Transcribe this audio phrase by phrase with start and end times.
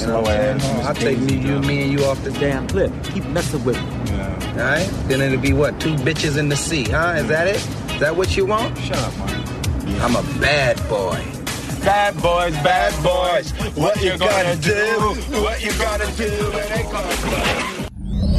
[0.00, 2.92] You know, I'll take me, you, me, and you off the damn cliff.
[3.12, 4.20] Keep messing with me.
[4.20, 4.90] All right?
[5.06, 5.80] Then it'll be what?
[5.80, 7.14] Two bitches in the sea, huh?
[7.18, 7.56] Is that it?
[7.56, 8.76] Is that what you want?
[8.78, 10.00] Shut up, man.
[10.00, 11.24] I'm a bad boy.
[11.84, 13.50] Bad boys, bad boys.
[13.76, 14.98] What you gonna do?
[15.40, 16.24] What you gonna do?
[16.24, 17.08] It ain't gonna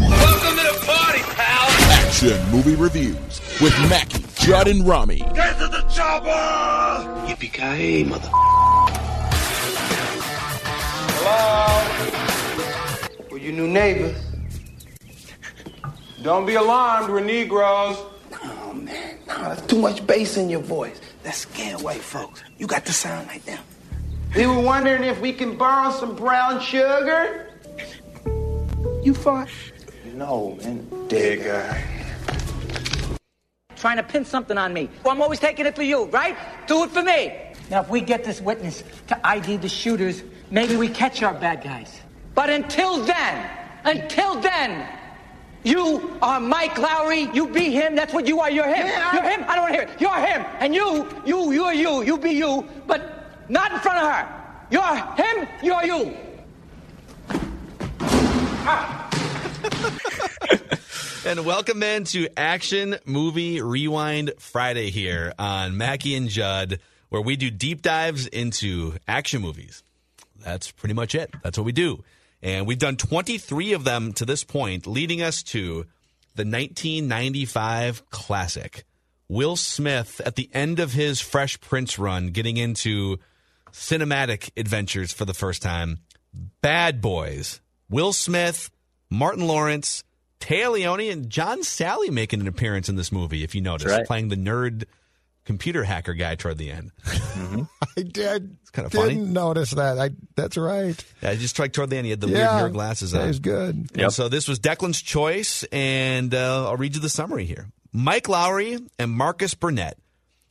[0.10, 1.70] Welcome to the party, pal.
[1.92, 5.18] Action movie reviews with Mackey, Judd, and Rami.
[5.34, 6.30] Get to the chopper.
[7.28, 8.30] Yippee-ki-yay, mother.
[11.26, 11.80] Hello?
[13.32, 14.18] Well, you new neighbors.
[16.22, 17.96] Don't be alarmed, we're Negroes.
[18.44, 19.20] Oh, man.
[19.26, 21.00] No, that's too much bass in your voice.
[21.24, 22.44] That scare white folks.
[22.58, 23.64] You got to sound like them.
[24.36, 27.48] We were wondering if we can borrow some brown sugar.
[29.02, 29.50] You fart?
[30.14, 31.08] No, man.
[31.08, 31.84] Dead guy.
[33.78, 34.90] trying to pin something on me.
[35.06, 36.36] Well, I'm always taking it for you, right?
[36.68, 37.53] Do it for me.
[37.70, 41.64] Now, if we get this witness to ID the shooters, maybe we catch our bad
[41.64, 42.00] guys.
[42.36, 43.50] But until then,
[43.84, 44.88] until then,
[45.64, 47.34] you are Mike Lowrey.
[47.34, 47.96] You be him.
[47.96, 48.52] That's what you are.
[48.52, 48.86] You're him.
[48.88, 49.46] Yeah, I- You're him.
[49.48, 50.02] I don't want to hear it.
[50.02, 50.46] You're him.
[50.60, 52.04] And you, you, you are you.
[52.04, 52.68] You be you.
[52.86, 54.28] But not in front of her.
[54.70, 55.48] You're him.
[55.64, 56.18] You're you.
[61.26, 66.80] And welcome in to Action Movie Rewind Friday here on Mackey and Judd,
[67.14, 69.84] where we do deep dives into action movies.
[70.44, 71.32] That's pretty much it.
[71.44, 72.04] That's what we do.
[72.42, 75.86] And we've done 23 of them to this point, leading us to
[76.34, 78.84] the 1995 classic.
[79.30, 83.20] Will Smith, at the end of his Fresh Prince run, getting into
[83.72, 86.00] cinematic adventures for the first time.
[86.62, 87.62] Bad Boys.
[87.92, 88.72] Will Smith,
[89.12, 90.04] Martin Lawrence,
[90.40, 94.08] Téa Leoni, and John Salley making an appearance in this movie, if you notice, right.
[94.08, 94.86] playing the nerd
[95.46, 96.92] computer hacker guy toward the end.
[97.06, 98.58] I did.
[98.62, 99.10] It's kinda funny.
[99.10, 99.34] didn't funny.
[99.34, 100.00] notice that.
[100.00, 100.12] I.
[100.36, 101.04] That's right.
[101.22, 103.22] Yeah, just like toward the end, he had the yeah, weird nerd glasses on.
[103.22, 103.90] That was good.
[103.96, 107.68] And so this was Declan's choice, and uh, I'll read you the summary here.
[107.92, 109.98] Mike Lowrey and Marcus Burnett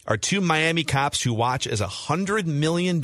[0.06, 3.02] are two Miami cops who watch as a $100 million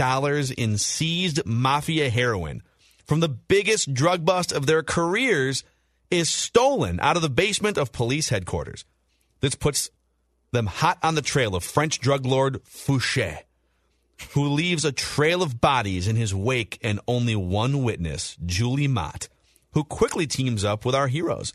[0.57, 2.63] in seized mafia heroin
[3.05, 5.65] from the biggest drug bust of their careers
[6.11, 8.85] is stolen out of the basement of police headquarters.
[9.41, 9.91] This puts
[10.53, 13.45] them hot on the trail of French drug lord Fouchet,
[14.35, 19.29] who leaves a trail of bodies in his wake and only one witness, Julie Mott,
[19.73, 21.53] who quickly teams up with our heroes.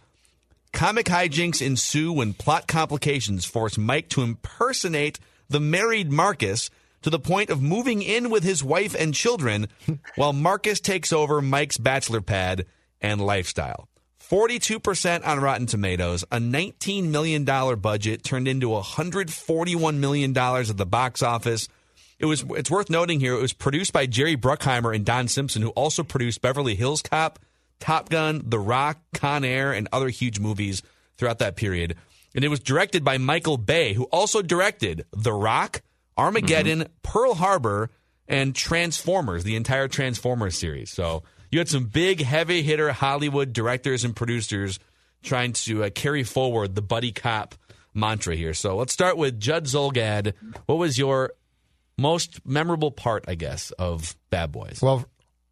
[0.71, 6.69] Comic hijinks ensue when plot complications force Mike to impersonate the married Marcus
[7.03, 9.67] to the point of moving in with his wife and children
[10.15, 12.65] while Marcus takes over Mike's bachelor pad
[13.01, 13.87] and lifestyle.
[14.33, 17.45] 42% on Rotten Tomatoes, a $19 million
[17.79, 21.69] budget turned into $141 million at the box office.
[22.17, 25.61] It was it's worth noting here it was produced by Jerry Bruckheimer and Don Simpson,
[25.61, 27.37] who also produced Beverly Hills Cop,
[27.79, 30.81] Top Gun, The Rock, Con Air, and other huge movies
[31.15, 31.95] throughout that period.
[32.33, 35.83] And it was directed by Michael Bay, who also directed The Rock,
[36.17, 36.93] Armageddon, mm-hmm.
[37.03, 37.91] Pearl Harbor,
[38.27, 40.89] and Transformers, the entire Transformers series.
[40.89, 41.21] So
[41.53, 44.79] you had some big, heavy hitter Hollywood directors and producers
[45.21, 47.55] trying to uh, carry forward the buddy cop
[47.93, 48.53] mantra here.
[48.53, 50.33] So let's start with Judd Zulgad.
[50.65, 51.33] What was your
[51.97, 54.79] most memorable part, I guess, of Bad Boys?
[54.81, 55.05] Well,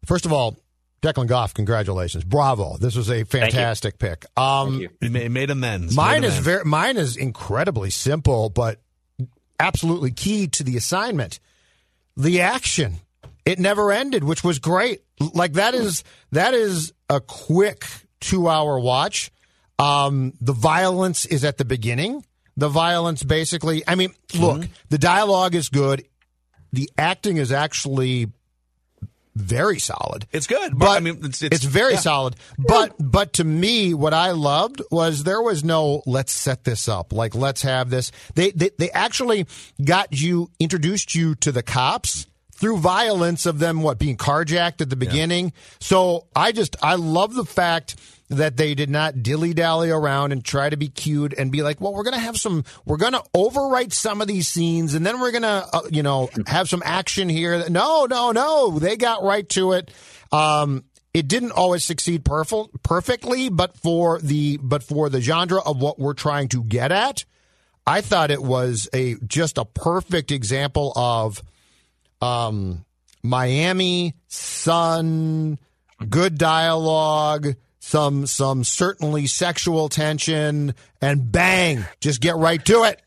[0.04, 0.56] first of all,
[1.02, 2.76] Declan Goff, congratulations, bravo!
[2.76, 4.24] This was a fantastic pick.
[4.36, 4.90] Um, you.
[5.00, 5.96] It made amends.
[5.96, 8.80] Mine Made is very, mine is incredibly simple, but
[9.58, 11.40] absolutely key to the assignment.
[12.16, 12.98] The action,
[13.44, 15.02] it never ended, which was great.
[15.34, 17.86] Like that is that is a quick
[18.20, 19.30] two hour watch.
[19.78, 22.24] Um, the violence is at the beginning.
[22.56, 26.06] The violence, basically, I mean, look, the dialogue is good.
[26.72, 28.30] The acting is actually
[29.34, 30.26] very solid.
[30.32, 32.00] It's good, but, But I mean, it's, it's, very yeah.
[32.00, 32.36] solid.
[32.58, 37.12] But but to me, what I loved was there was no let's set this up.
[37.12, 38.12] Like let's have this.
[38.34, 39.46] They they, they actually
[39.82, 42.26] got you introduced you to the cops
[42.62, 45.52] through violence of them what being carjacked at the beginning.
[45.80, 47.96] So I just I love the fact
[48.28, 51.80] that they did not dilly dally around and try to be cute and be like,
[51.80, 55.04] well, we're going to have some, we're going to overwrite some of these scenes and
[55.04, 57.68] then we're going to, uh, you know, have some action here.
[57.68, 58.78] No, no, no.
[58.78, 59.90] They got right to it.
[60.30, 65.82] Um, it didn't always succeed perf- perfectly, but for the but for the genre of
[65.82, 67.24] what we're trying to get at,
[67.88, 71.42] I thought it was a just a perfect example of
[72.22, 72.84] um,
[73.22, 75.58] Miami Sun,
[76.08, 83.02] good dialogue, some some certainly sexual tension, and bang, just get right to it.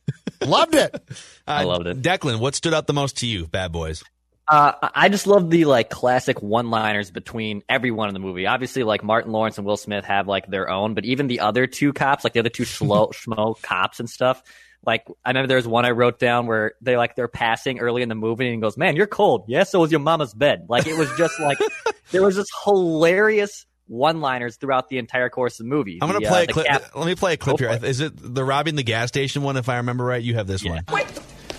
[0.46, 1.02] Loved it.
[1.48, 2.02] I loved it.
[2.02, 4.04] Declan, what stood out the most to you, Bad Boys?
[4.48, 8.46] Uh, I just love the like classic one-liners between everyone in the movie.
[8.46, 11.66] Obviously, like Martin Lawrence and Will Smith have like their own, but even the other
[11.66, 14.44] two cops, like the other two slow schmo cops and stuff.
[14.86, 18.02] Like I remember there was one I wrote down where they like they're passing early
[18.02, 20.00] in the movie and he goes, "Man, you're cold." Yes, yeah, so it was your
[20.00, 20.66] mama's bed.
[20.70, 21.58] Like it was just like
[22.12, 26.00] there was this hilarious one-liners throughout the entire course of the movie.
[26.02, 26.66] I'm going to play uh, a clip.
[26.66, 27.70] Cap- Let me play a clip here.
[27.70, 27.84] It.
[27.84, 29.58] Is it the robbing the gas station one?
[29.58, 30.72] If I remember right, you have this yeah.
[30.72, 30.84] one.
[30.92, 31.08] Wait,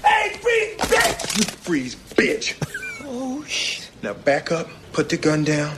[0.04, 1.38] hey, freeze, bitch!
[1.38, 3.00] You freeze, bitch!
[3.04, 3.90] oh shit!
[4.02, 5.76] Now back up, put the gun down,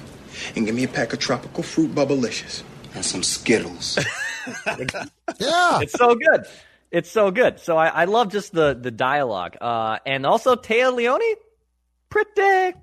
[0.56, 2.62] and give me a pack of tropical fruit bubblicious
[2.94, 3.98] and some Skittles.
[4.66, 6.46] yeah, it's so good.
[6.90, 7.61] It's so good.
[7.61, 11.35] So I, I love just the the dialogue, uh, and also Téa Leoni,
[12.08, 12.75] pretty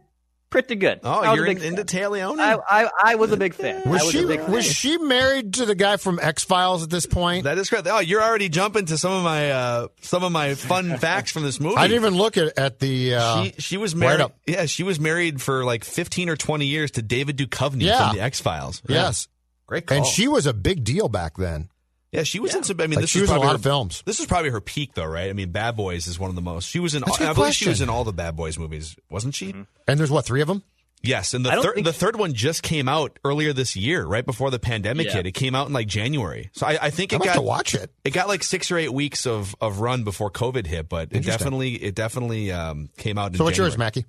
[0.56, 1.02] pretty good.
[1.04, 2.42] Oh, you're in, into Téa Leoni?
[2.42, 3.82] I, I, I, was a big fan.
[3.86, 7.44] Was, was she was she married to the guy from X Files at this point?
[7.44, 7.88] That is correct.
[7.90, 11.44] Oh, you're already jumping to some of my uh, some of my fun facts from
[11.44, 11.76] this movie.
[11.76, 13.16] I didn't even look at, at the.
[13.16, 14.22] Uh, she she was married.
[14.22, 18.08] Right yeah, she was married for like 15 or 20 years to David Duchovny yeah.
[18.08, 18.82] from the X Files.
[18.88, 19.28] Yes,
[19.68, 19.98] great call.
[19.98, 21.70] And she was a big deal back then.
[22.16, 22.60] Yeah, she was yeah.
[22.60, 22.80] in some.
[22.80, 24.04] I mean, like this she was, was in a lot her, of films.
[24.06, 25.30] This is probably her peak, though, right?
[25.30, 26.70] I mean, Bad Boys is one of the most.
[26.70, 27.04] She was in.
[27.06, 27.66] That's I believe question.
[27.66, 29.50] she was in all the Bad Boys movies, wasn't she?
[29.50, 29.64] Mm-hmm.
[29.88, 30.64] And there's what three of them?
[31.02, 34.50] Yes, and the third the third one just came out earlier this year, right before
[34.50, 35.14] the pandemic Yeah.
[35.14, 35.28] hit.
[35.28, 37.76] It came out in like January, so I, I think it I'd got to watch
[37.76, 37.92] it.
[38.04, 41.24] It got like six or eight weeks of, of run before COVID hit, but it
[41.24, 43.32] definitely it definitely um, came out.
[43.32, 43.72] In So what's January.
[43.72, 44.06] yours, Mackey?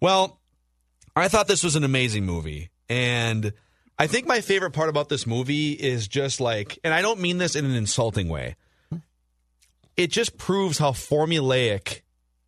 [0.00, 0.38] Well,
[1.16, 2.70] I thought this was an amazing movie.
[2.88, 3.52] And
[3.98, 7.38] I think my favorite part about this movie is just like, and I don't mean
[7.38, 8.56] this in an insulting way,
[9.96, 12.00] it just proves how formulaic,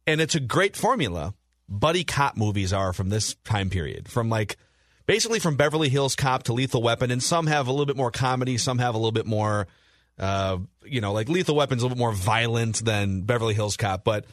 [0.06, 1.34] and it's a great formula,
[1.68, 4.08] buddy cop movies are from this time period.
[4.08, 4.56] From like,
[5.06, 8.10] basically from Beverly Hills Cop to Lethal Weapon, and some have a little bit more
[8.10, 9.68] comedy, some have a little bit more,
[10.18, 14.02] uh, you know, like Lethal Weapon's a little bit more violent than Beverly Hills Cop,
[14.02, 14.24] but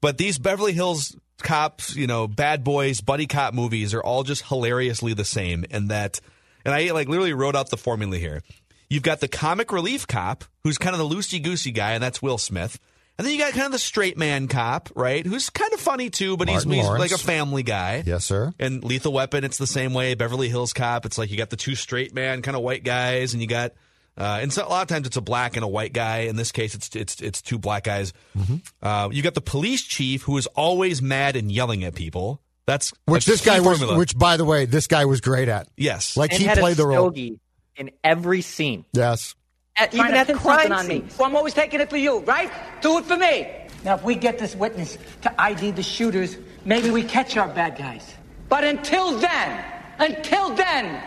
[0.00, 4.46] but these Beverly Hills cops, you know, bad boys, buddy cop movies are all just
[4.46, 5.64] hilariously the same.
[5.70, 6.20] And that,
[6.68, 8.42] and I like literally wrote out the formula here.
[8.90, 12.20] You've got the comic relief cop, who's kind of the loosey goosey guy, and that's
[12.20, 12.78] Will Smith.
[13.16, 15.26] And then you got kind of the straight man cop, right?
[15.26, 18.02] Who's kind of funny too, but he's, he's like a family guy.
[18.04, 18.52] Yes, sir.
[18.58, 20.14] And Lethal Weapon, it's the same way.
[20.14, 23.32] Beverly Hills Cop, it's like you got the two straight man kind of white guys,
[23.32, 23.72] and you got,
[24.18, 26.18] uh, and so a lot of times it's a black and a white guy.
[26.18, 28.12] In this case, it's it's it's two black guys.
[28.36, 28.56] Mm-hmm.
[28.82, 32.42] Uh, you got the police chief who is always mad and yelling at people.
[32.68, 33.78] That's Which this key guy was.
[33.78, 33.96] formula.
[33.98, 35.68] Which, by the way, this guy was great at.
[35.78, 37.06] yes, Like and he had played a the role.
[37.08, 37.40] stogie
[37.76, 38.84] in every scene.
[38.92, 39.34] Yes.
[39.74, 41.04] At, Trying even to at pin crime something on me.
[41.08, 42.52] So I'm always taking it for you, right?
[42.82, 43.48] Do it for me.
[43.84, 46.36] Now, if we get this witness to ID the shooters,
[46.66, 48.12] maybe we catch our bad guys.
[48.50, 49.64] But until then,
[49.98, 51.02] until then,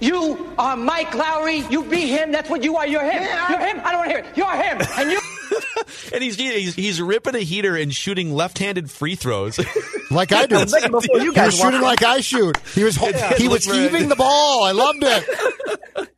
[0.00, 1.70] you are Mike Lowrey.
[1.70, 2.32] You be him.
[2.32, 2.86] That's what you are.
[2.86, 3.22] You're him.
[3.50, 3.80] You're him.
[3.84, 4.36] I don't want to hear it.
[4.36, 4.80] You're him.
[4.98, 5.20] And you.
[6.12, 9.58] and he's, he's he's ripping a heater and shooting left-handed free throws.
[10.12, 10.56] Like I do.
[10.56, 10.92] I'm thinking
[11.22, 12.56] you he was shooting like I shoot.
[12.74, 14.64] He was Yeah, he was looked very- heaving the ball.
[14.64, 16.10] I loved it.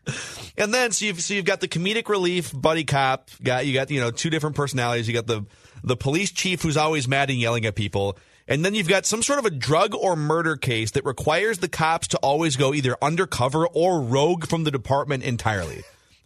[0.57, 3.61] And then so you've so you've got the comedic relief buddy cop guy.
[3.63, 5.07] You got you know two different personalities.
[5.09, 5.45] You got the
[5.85, 8.17] the police chief who's always mad and yelling at people.
[8.49, 11.69] And then you've got some sort of a drug or murder case that requires the
[11.69, 15.83] cops to always go either undercover or rogue from the department entirely.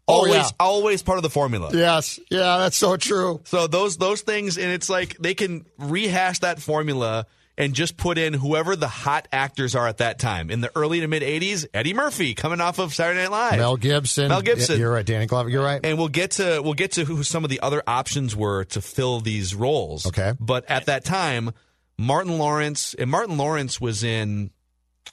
[0.09, 0.49] Oh, Always, yeah.
[0.61, 1.71] always part of the formula.
[1.75, 2.21] Yes.
[2.31, 3.41] Yeah, that's so true.
[3.45, 7.27] So those those things, and it's like they can rehash that formula
[7.59, 10.51] and just put in whoever the hot actors are at that time.
[10.51, 13.77] In the early to mid '80s, Eddie Murphy coming off of Saturday Night Live, Mel
[13.77, 14.29] Gibson.
[14.29, 14.79] Mel Gibson.
[14.79, 15.49] You're right, Danny Glover.
[15.49, 15.81] You're right.
[15.83, 18.81] and we'll get to we'll get to who some of the other options were to
[18.81, 20.07] fill these roles.
[20.07, 20.35] Okay.
[20.39, 21.51] but at that time,
[21.99, 24.51] Martin Lawrence and Martin Lawrence was in.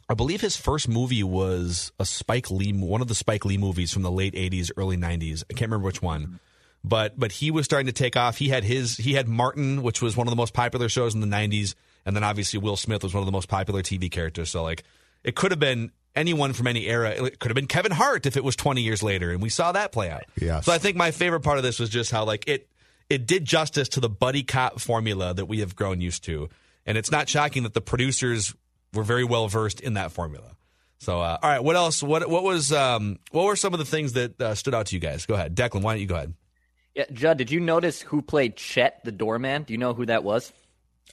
[0.10, 3.92] I believe his first movie was a Spike Lee, one of the Spike Lee movies
[3.94, 5.44] from the late '80s, early '90s.
[5.50, 6.40] I can't remember which one,
[6.84, 8.38] but but he was starting to take off.
[8.38, 11.22] He had his he had Martin, which was one of the most popular shows in
[11.22, 14.50] the '90s, and then obviously Will Smith was one of the most popular TV characters.
[14.50, 14.84] So like,
[15.24, 17.12] it could have been anyone from any era.
[17.12, 19.72] It could have been Kevin Hart if it was 20 years later, and we saw
[19.72, 20.24] that play out.
[20.40, 20.66] Yes.
[20.66, 22.68] So I think my favorite part of this was just how like it
[23.10, 26.50] it did justice to the buddy cop formula that we have grown used to,
[26.86, 28.54] and it's not shocking that the producers
[28.94, 30.52] were very well versed in that formula.
[31.00, 32.02] So, uh, all right, what else?
[32.02, 34.96] What what was um, what were some of the things that uh, stood out to
[34.96, 35.26] you guys?
[35.26, 35.82] Go ahead, Declan.
[35.82, 36.34] Why don't you go ahead?
[36.96, 39.64] Yeah, Judd, did you notice who played Chet, the doorman?
[39.64, 40.54] Do you know who that was?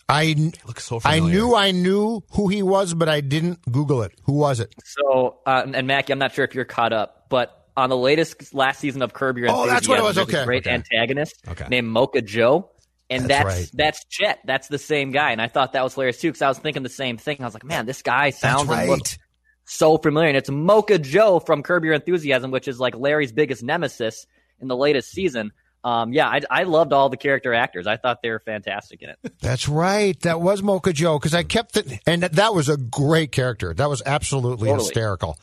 [0.09, 4.13] I looks so I knew I knew who he was, but I didn't Google it.
[4.25, 4.75] Who was it?
[4.85, 8.53] So, uh, and Mackey, I'm not sure if you're caught up, but on the latest
[8.53, 10.19] last season of Curb Your Oh, that's what it was.
[10.19, 10.45] Enthusiasm, a Okay.
[10.45, 10.75] great Okay.
[10.75, 11.67] antagonist Okay.
[11.69, 12.69] named Mocha Joe,
[13.11, 13.71] and That's that's right.
[13.75, 14.39] that's Chet.
[14.45, 16.83] That's the same guy, and I thought that was hilarious too because I was thinking
[16.83, 17.39] the same thing.
[17.41, 19.19] I was like, man, this guy sounds That's and looks right.
[19.65, 23.63] so familiar, and it's Mocha Joe from Curb Your Enthusiasm, which is like Larry's biggest
[23.63, 24.27] nemesis
[24.61, 25.53] in the latest season.
[25.83, 27.87] Um, yeah, I, I loved all the character actors.
[27.87, 29.19] I thought they were fantastic in it.
[29.41, 30.21] That's right.
[30.21, 33.73] That was Mocha Joe because I kept it, and that was a great character.
[33.73, 34.85] That was absolutely Totally.
[34.85, 35.39] hysterical.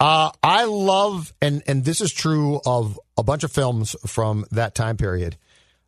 [0.00, 4.74] Uh, I love, and and this is true of a bunch of films from that
[4.74, 5.36] time period,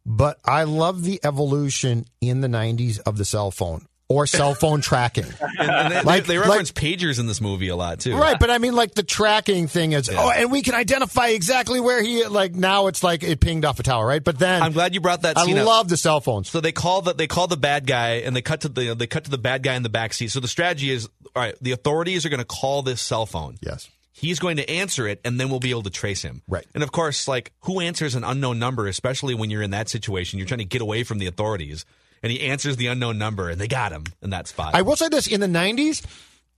[0.09, 4.81] but I love the evolution in the '90s of the cell phone or cell phone
[4.81, 5.27] tracking.
[5.59, 8.17] They, Like- they like- reference pagers in this movie a lot too.
[8.17, 11.79] Right, but I mean, like the tracking thing is, oh, and we can identify exactly
[11.81, 12.25] where he.
[12.27, 14.23] Like now, it's like it pinged off a tower, right?
[14.25, 15.67] But then I'm glad you brought that I scene up.
[15.67, 16.49] love the cell phones.
[16.49, 19.07] So they call the they call the bad guy and they cut to the they
[19.07, 20.29] cut to the bad guy in the back seat.
[20.29, 21.55] So the strategy is all right.
[21.61, 23.59] The authorities are going to call this cell phone.
[23.61, 23.88] Yes.
[24.18, 26.42] He's going to answer it, and then we'll be able to trace him.
[26.48, 26.66] Right.
[26.75, 30.38] And of course, like who answers an unknown number, especially when you're in that situation,
[30.38, 31.84] you're trying to get away from the authorities,
[32.22, 34.75] and he answers the unknown number, and they got him in that spot.
[34.75, 36.04] I will say this: in the '90s,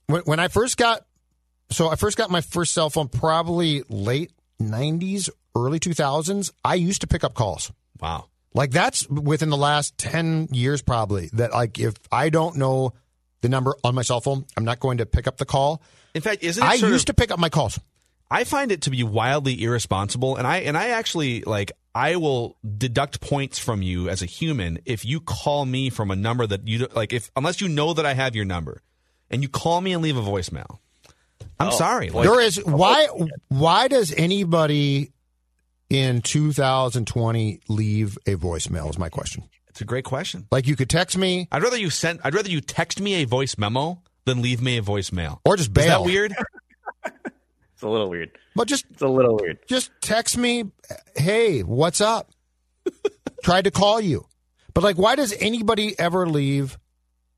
[0.07, 1.05] when, when I first got,
[1.71, 6.51] so I first got my first cell phone, probably late '90s, early 2000s.
[6.65, 7.71] I used to pick up calls.
[8.01, 8.27] wow.
[8.53, 11.31] Like that's within the last 10 years, probably.
[11.35, 12.95] That like if I don't know
[13.43, 15.83] the number on my cell phone, I'm not going to pick up the call.
[16.15, 17.79] In fact, isn't it I used of, to pick up my calls.
[18.31, 22.57] I find it to be wildly irresponsible, and I and I actually like I will
[22.79, 26.67] deduct points from you as a human if you call me from a number that
[26.69, 28.83] you like if unless you know that I have your number,
[29.31, 30.79] and you call me and leave a voicemail.
[31.59, 32.11] I'm Oh, sorry.
[32.11, 33.09] Like, there is why
[33.49, 35.11] why does anybody
[35.89, 38.89] in 2020 leave a voicemail?
[38.91, 39.45] Is my question.
[39.69, 40.47] it's a great question.
[40.53, 42.21] Like you could text me I'd rather you send.
[42.23, 44.03] I'd rather you text me a voice memo
[44.33, 45.39] than leave me a voicemail.
[45.45, 46.05] or just Is that bail.
[46.05, 46.35] weird?
[47.75, 48.33] It's a little weird.
[48.55, 49.59] But just It's a little weird.
[49.67, 50.65] just text me,
[51.17, 52.31] hey, what's up?
[53.43, 54.27] Tried to call you.
[54.75, 56.79] But like why does anybody ever leave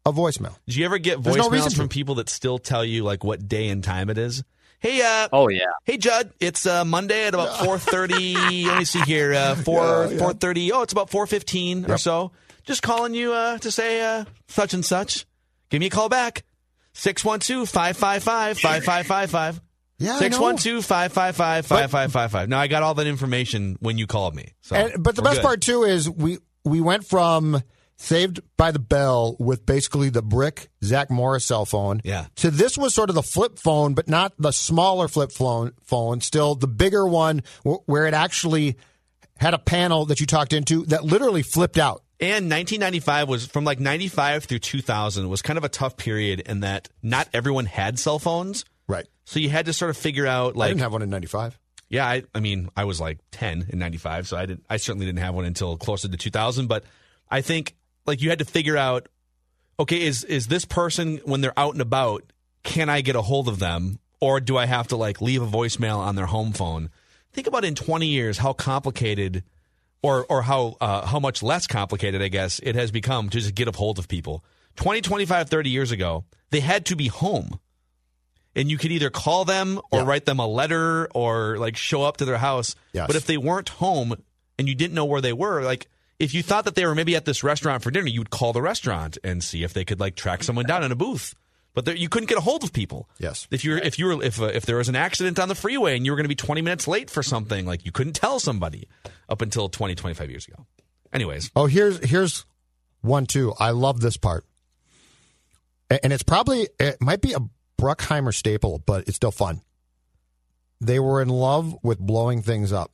[0.04, 0.56] a voicemail?
[0.66, 1.76] Do you ever get There's no reason voicemails to.
[1.76, 4.42] from people that still tell you like what day and time it is?
[4.80, 5.66] Hey, uh, Oh yeah.
[5.84, 8.34] Hey Judd, it's uh, Monday at about four thirty.
[8.66, 10.72] let me see here, uh, four four thirty.
[10.72, 12.32] Oh, it's about four fifteen or so.
[12.64, 15.24] Just calling you uh, to say uh, such and such.
[15.70, 16.42] Give me a call back.
[16.94, 19.60] 612-555-5555.
[19.98, 22.48] Yeah, I 612-555-5555.
[22.48, 24.54] Now I got all that information when you called me.
[24.62, 25.42] So And, but the best good.
[25.42, 27.62] part too is we we went from
[27.96, 32.00] Saved by the Bell with basically the brick Zach Morris cell phone.
[32.02, 32.26] Yeah.
[32.36, 35.70] To this was sort of the flip phone, but not the smaller flip phone.
[35.84, 38.76] Phone, still the bigger one, where it actually
[39.36, 42.01] had a panel that you talked into that literally flipped out.
[42.22, 46.60] And 1995 was from like 95 through 2000 was kind of a tough period in
[46.60, 48.64] that not everyone had cell phones.
[48.86, 49.06] Right.
[49.24, 51.58] So you had to sort of figure out I like didn't have one in '95.
[51.88, 55.04] Yeah, I, I mean, I was like 10 in 95, so I didn't I certainly
[55.04, 56.84] didn't have one until closer to 2000, but
[57.28, 57.74] I think
[58.06, 59.08] like you had to figure out
[59.80, 63.48] okay, is is this person when they're out and about, can I get a hold
[63.48, 66.90] of them or do I have to like leave a voicemail on their home phone?
[67.32, 69.42] Think about in 20 years how complicated
[70.02, 73.54] or or how uh, how much less complicated I guess it has become to just
[73.54, 74.44] get a hold of people.
[74.76, 77.60] 20, 25, 30 years ago, they had to be home
[78.56, 80.06] and you could either call them or Yeah.
[80.06, 82.74] write them a letter or like show up to their house.
[82.92, 83.06] Yes.
[83.06, 84.14] But if they weren't home
[84.58, 87.16] and you didn't know where they were, like if you thought that they were maybe
[87.16, 90.00] at this restaurant for dinner, you would call the restaurant and see if they could
[90.00, 91.34] like track someone down in a booth.
[91.74, 93.08] But there, you couldn't get a hold of people.
[93.18, 93.48] Yes.
[93.50, 95.96] If you're if you were if uh, if there was an accident on the freeway
[95.96, 98.38] and you were going to be 20 minutes late for something, like you couldn't tell
[98.38, 98.88] somebody
[99.28, 100.66] up until 20 25 years ago.
[101.12, 102.44] Anyways, Oh, here's here's
[103.00, 103.54] one too.
[103.58, 104.44] I love this part,
[105.90, 107.38] and it's probably it might be a
[107.80, 109.60] Bruckheimer staple, but it's still fun.
[110.80, 112.90] They were in love with blowing things up,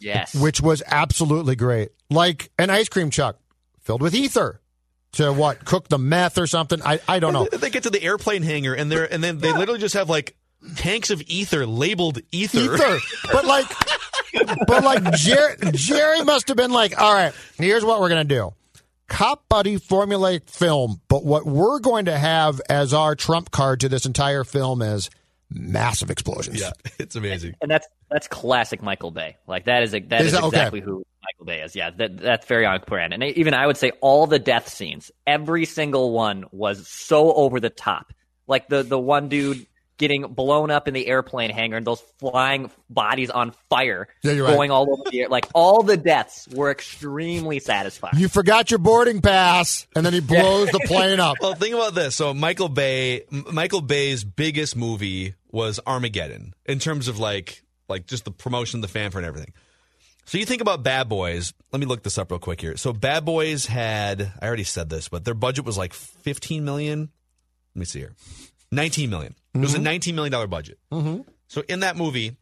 [0.00, 0.34] Yes.
[0.34, 1.90] which was absolutely great.
[2.10, 3.38] Like an ice cream chuck
[3.80, 4.60] filled with ether
[5.12, 6.80] to what cook the meth or something.
[6.84, 7.46] I I don't know.
[7.50, 10.36] they get to the airplane hangar and they're and then they literally just have like
[10.76, 12.58] tanks of ether labeled ether.
[12.74, 12.98] ether.
[13.32, 13.66] But like,
[14.66, 18.52] but like Jerry, Jerry must have been like, all right, here's what we're gonna do.
[19.08, 23.88] Cop buddy formulaic film, but what we're going to have as our trump card to
[23.88, 25.08] this entire film is
[25.50, 26.60] massive explosions.
[26.60, 27.54] Yeah, it's amazing.
[27.62, 29.36] and that's that's classic Michael Bay.
[29.46, 30.56] Like that is a, that Is is, that- okay.
[30.58, 31.74] exactly who Michael Bay is.
[31.76, 33.12] Yeah, that that's very on brand.
[33.12, 37.60] And even I would say all the death scenes, every single one was so over
[37.60, 38.12] the top.
[38.46, 39.66] Like the the one dude
[39.98, 44.46] getting blown up in the airplane hangar and those flying bodies on fire Yeah, you're
[44.46, 44.54] right.
[44.54, 45.28] going all over the air.
[45.28, 48.14] Like all the deaths were extremely satisfying.
[48.16, 51.38] You forgot your boarding pass, and then he blows the plane up.
[51.40, 52.14] Well, think about this.
[52.14, 58.24] So Michael Bay, Michael Bay's biggest movie was Armageddon in terms of like, like just
[58.24, 59.52] the promotion, the fanfare, and everything.
[60.28, 61.54] So you think about Bad Boys.
[61.72, 62.76] Let me look this up real quick here.
[62.76, 67.08] So Bad Boys had, I already said this, but their budget was like 15 million.
[67.74, 68.12] Let me see here.
[68.70, 69.34] 19 million.
[69.54, 70.78] It was a 19 million dollar budget.
[70.92, 71.22] Mm-hmm.
[71.46, 72.36] So in that movie,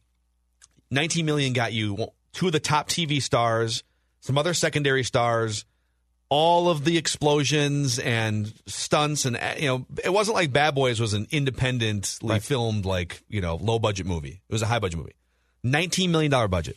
[0.91, 3.85] 19 million got you two of the top TV stars,
[4.19, 5.63] some other secondary stars,
[6.27, 11.13] all of the explosions and stunts and you know, it wasn't like Bad Boys was
[11.13, 14.41] an independently filmed like, you know, low budget movie.
[14.49, 15.15] It was a high budget movie.
[15.63, 16.75] 19 million dollar budget.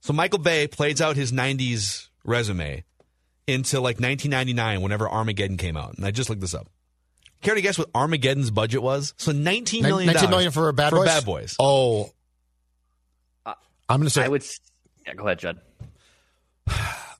[0.00, 2.84] So Michael Bay plays out his 90s resume
[3.46, 5.94] into like 1999 whenever Armageddon came out.
[5.94, 6.68] And I just looked this up.
[7.42, 9.14] Care to guess what Armageddon's budget was?
[9.16, 10.12] So 19 million.
[10.12, 11.06] 19 million for Bad Boys?
[11.06, 11.56] Bad Boys.
[11.58, 12.10] Oh,
[13.46, 13.54] uh,
[13.88, 14.44] I'm going to say I would.
[15.06, 15.58] Yeah, go ahead, Judd.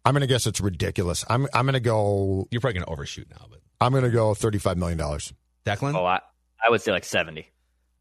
[0.05, 1.25] I'm going to guess it's ridiculous.
[1.29, 2.47] I'm I'm going to go.
[2.51, 5.33] You're probably going to overshoot now, but I'm going to go 35 million dollars.
[5.67, 6.21] Declan, Oh, I,
[6.67, 7.49] I would say like seventy.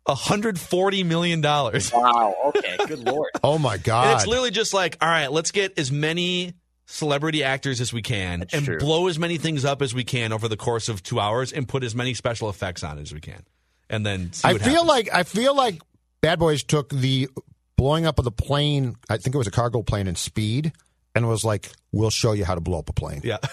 [0.10, 1.92] 140 million dollars.
[1.94, 2.36] Wow.
[2.48, 2.78] Okay.
[2.88, 3.30] Good lord.
[3.44, 4.16] Oh my And god!
[4.18, 6.54] it's literally just like, all right, let's get as many
[6.86, 8.78] celebrity actors as we can That's and true.
[8.80, 11.68] blow as many things up as we can over the course of two hours and
[11.68, 13.44] put as many special effects on as we can.
[13.90, 14.88] And then see I feel happens.
[14.88, 15.80] like I feel like
[16.22, 17.30] Bad Boys took the
[17.78, 18.96] blowing up of the plane.
[19.10, 20.74] I think it was a cargo plane in Speed,
[21.16, 23.38] and was like, "We'll show you how to blow up a plane." Yeah.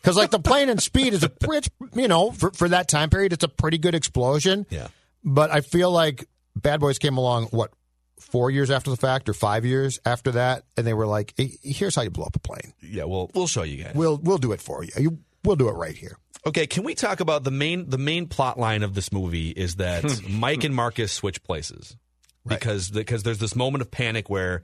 [0.00, 3.08] Because like the plane in Speed is a pretty, you know, for, for that time
[3.08, 4.66] period, it's a pretty good explosion.
[4.68, 4.88] Yeah.
[5.24, 7.72] But I feel like Bad Boys came along what
[8.20, 11.56] four years after the fact or five years after that, and they were like, "Hey,
[11.62, 12.74] "Here's how you blow up a plane.
[12.82, 13.94] Yeah, well, we'll show you guys.
[13.94, 14.90] We'll we'll do it for you.
[14.96, 18.26] you we'll do it right here." Okay, can we talk about the main the main
[18.26, 21.96] plot line of this movie is that Mike and Marcus switch places
[22.46, 24.62] because because there's this moment of panic where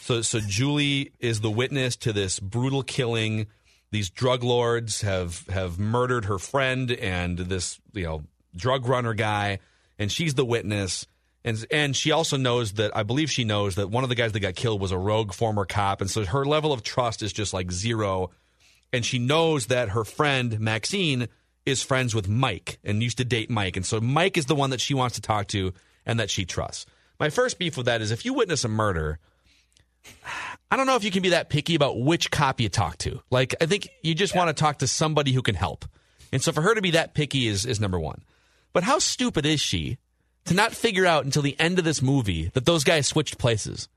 [0.00, 3.46] so so Julie is the witness to this brutal killing.
[3.90, 8.24] These drug lords have have murdered her friend and this you know
[8.56, 9.58] drug runner guy,
[9.98, 11.06] and she's the witness.
[11.44, 14.32] And and she also knows that I believe she knows that one of the guys
[14.32, 17.32] that got killed was a rogue former cop, and so her level of trust is
[17.32, 18.30] just like zero
[18.92, 21.28] and she knows that her friend Maxine
[21.66, 24.70] is friends with Mike and used to date Mike, and so Mike is the one
[24.70, 25.72] that she wants to talk to
[26.06, 26.86] and that she trusts.
[27.20, 29.18] My first beef with that is if you witness a murder,
[30.70, 33.20] I don't know if you can be that picky about which cop you talk to.
[33.30, 35.84] Like, I think you just want to talk to somebody who can help,
[36.32, 38.22] and so for her to be that picky is is number one.
[38.72, 39.98] But how stupid is she
[40.44, 43.88] to not figure out until the end of this movie that those guys switched places?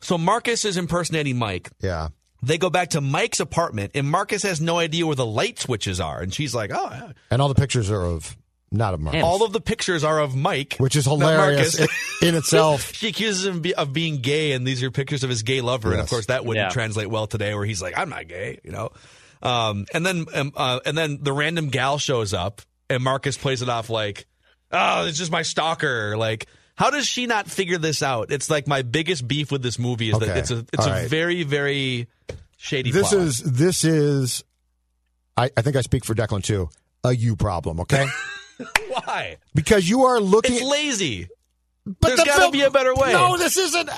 [0.00, 1.70] So Marcus is impersonating Mike.
[1.80, 2.08] Yeah.
[2.42, 6.00] They go back to Mike's apartment, and Marcus has no idea where the light switches
[6.00, 6.22] are.
[6.22, 8.34] And she's like, "Oh, yeah." And all the pictures are of
[8.72, 12.28] not of Mark, all of the pictures are of Mike, which is hilarious Marcus." in,
[12.28, 12.92] in itself.
[12.94, 15.92] she accuses him of being gay, and these are pictures of his gay lover.
[15.92, 16.70] And of course, that wouldn't Yeah.
[16.70, 18.90] translate well today, where he's like, "I'm not gay," you know.
[19.42, 23.62] Um, and then, um, uh, and then the random gal shows up, and Marcus plays
[23.62, 24.26] it off like,
[24.72, 28.30] "Oh, it's just my stalker." Like, how does she not figure this out?
[28.30, 31.02] It's like my biggest beef with this movie is that it's a it's All a
[31.02, 31.08] right.
[31.08, 32.08] very very
[32.58, 32.90] shady.
[32.90, 33.22] This plot.
[33.22, 34.44] is this is.
[35.36, 36.68] I, I think I speak for Declan too.
[37.04, 38.06] A you problem, okay?
[38.88, 40.56] why because you are looking.
[40.56, 41.28] it's lazy.
[41.86, 43.12] but There's the got to be a better way.
[43.12, 43.88] No, this isn't.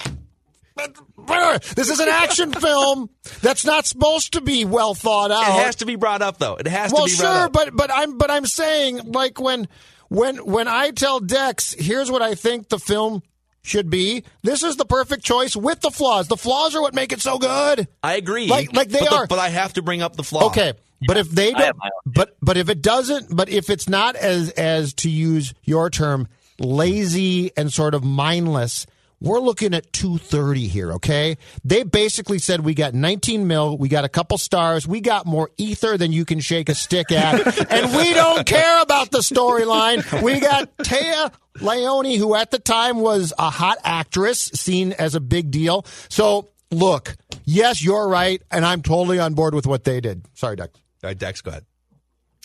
[0.76, 5.42] This is an action film that's not supposed to be well thought out.
[5.42, 6.56] It has to be brought up, though.
[6.56, 7.52] It has well, to be brought sure, up.
[7.52, 9.68] but but I'm but I'm saying like when
[10.08, 13.22] when when I tell Dex, here's what I think the film
[13.62, 14.24] should be.
[14.42, 16.28] This is the perfect choice with the flaws.
[16.28, 17.86] The flaws are what make it so good.
[18.02, 18.48] I agree.
[18.48, 19.26] Like- like they but the- are.
[19.28, 20.46] but I have to bring up the flaw.
[20.46, 20.72] Okay,
[21.06, 23.88] but if they don't, have my own but but if it doesn't, but if it's
[23.88, 28.86] not as as to use your term, lazy and sort of mindless.
[29.22, 31.38] We're looking at 230 here, okay?
[31.64, 35.48] They basically said we got 19 mil, we got a couple stars, we got more
[35.56, 37.34] ether than you can shake a stick at,
[37.70, 40.22] and we don't care about the storyline.
[40.22, 45.20] We got Téa Leoni, who at the time was a hot actress, seen as a
[45.20, 45.86] big deal.
[46.08, 50.26] So, look, yes, you're right, and I'm totally on board with what they did.
[50.34, 50.70] Sorry, Doug.
[50.74, 51.64] All right, Dex, go ahead.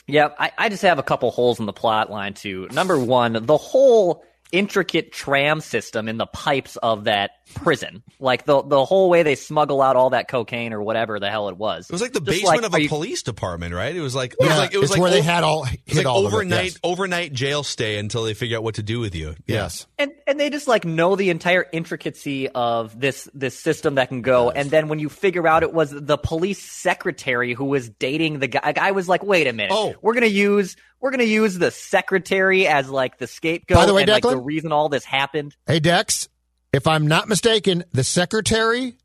[0.06, 2.68] Yeah, I, I just have a couple holes in the plot line too.
[2.72, 8.62] Number one, the whole intricate tram system in the pipes of that prison, like the
[8.64, 11.86] the whole way they smuggle out all that cocaine or whatever the hell it was.
[11.90, 13.96] It was like the Just basement of a you- police department, right?
[13.96, 15.80] It was like it was like it was it's like where they had all hit
[15.96, 16.80] like all of it, overnight yes.
[16.84, 19.36] overnight jail stay until they figure out what to do with you.
[19.48, 19.56] Yeah.
[19.64, 19.88] Yes.
[19.98, 24.22] and and they just like know the entire intricacy of this this system that can
[24.22, 28.40] go and then when you figure out it was the police secretary who was dating
[28.40, 29.96] the guy I was like wait a minute Oh.
[30.02, 33.76] we're gonna use we're gonna use the secretary as like the scapegoat.
[33.76, 35.56] By the way, and, like, the reason all this happened.
[35.66, 36.30] Hey, Dex,
[36.74, 38.98] if I'm not mistaken, the secretary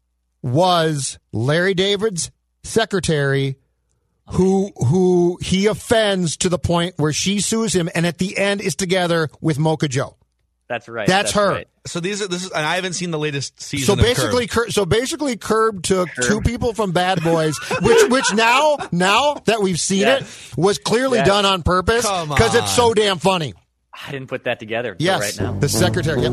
[0.43, 2.31] was Larry David's
[2.65, 3.57] secretary
[4.31, 8.61] who who he offends to the point where she sues him and at the end
[8.61, 10.17] is together with Mocha Joe.
[10.73, 11.07] That's right.
[11.07, 11.51] That's her.
[11.51, 11.69] right.
[11.85, 13.85] So these are this is and I haven't seen the latest season.
[13.87, 14.67] So of basically, Curb.
[14.67, 19.61] Cur- so basically, Curb took two people from Bad Boys, which which now now that
[19.61, 20.53] we've seen Yes.
[20.53, 21.27] it was clearly Yes.
[21.27, 23.53] done on purpose because it's so damn funny.
[23.93, 25.59] I didn't put that together until Yes, right now.
[25.59, 26.23] the secretary.
[26.23, 26.33] Yep.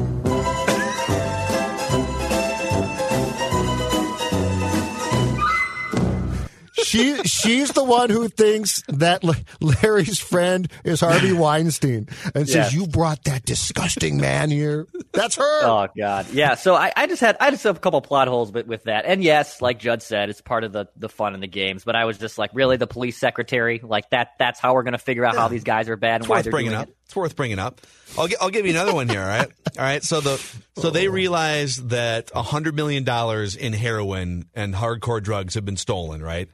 [6.90, 9.24] She she's the one who thinks that
[9.62, 12.74] Larry's friend is Harvey Weinstein and says Yes.
[12.74, 14.88] you brought that disgusting man here.
[15.14, 15.64] That's her.
[15.64, 16.56] Oh God, yeah.
[16.56, 19.06] So I, I just had I just have a couple plot holes, but with that,
[19.06, 21.84] and yes, like Judd said, it's part of the the fun in the games.
[21.84, 24.34] But I was just like, really, the police secretary, like that.
[24.40, 26.72] That's how we're gonna figure out how these guys are bad and why they're bringing
[26.72, 26.90] doing up.
[26.90, 26.96] it.
[27.06, 27.82] It's worth bringing up.
[28.18, 29.22] I'll I'll give you another one here.
[29.22, 30.04] All right, all right.
[30.04, 30.38] So the
[30.78, 31.12] so they oh.
[31.12, 36.22] realize that a hundred million dollars in heroin and hardcore drugs have been stolen.
[36.22, 36.50] Right,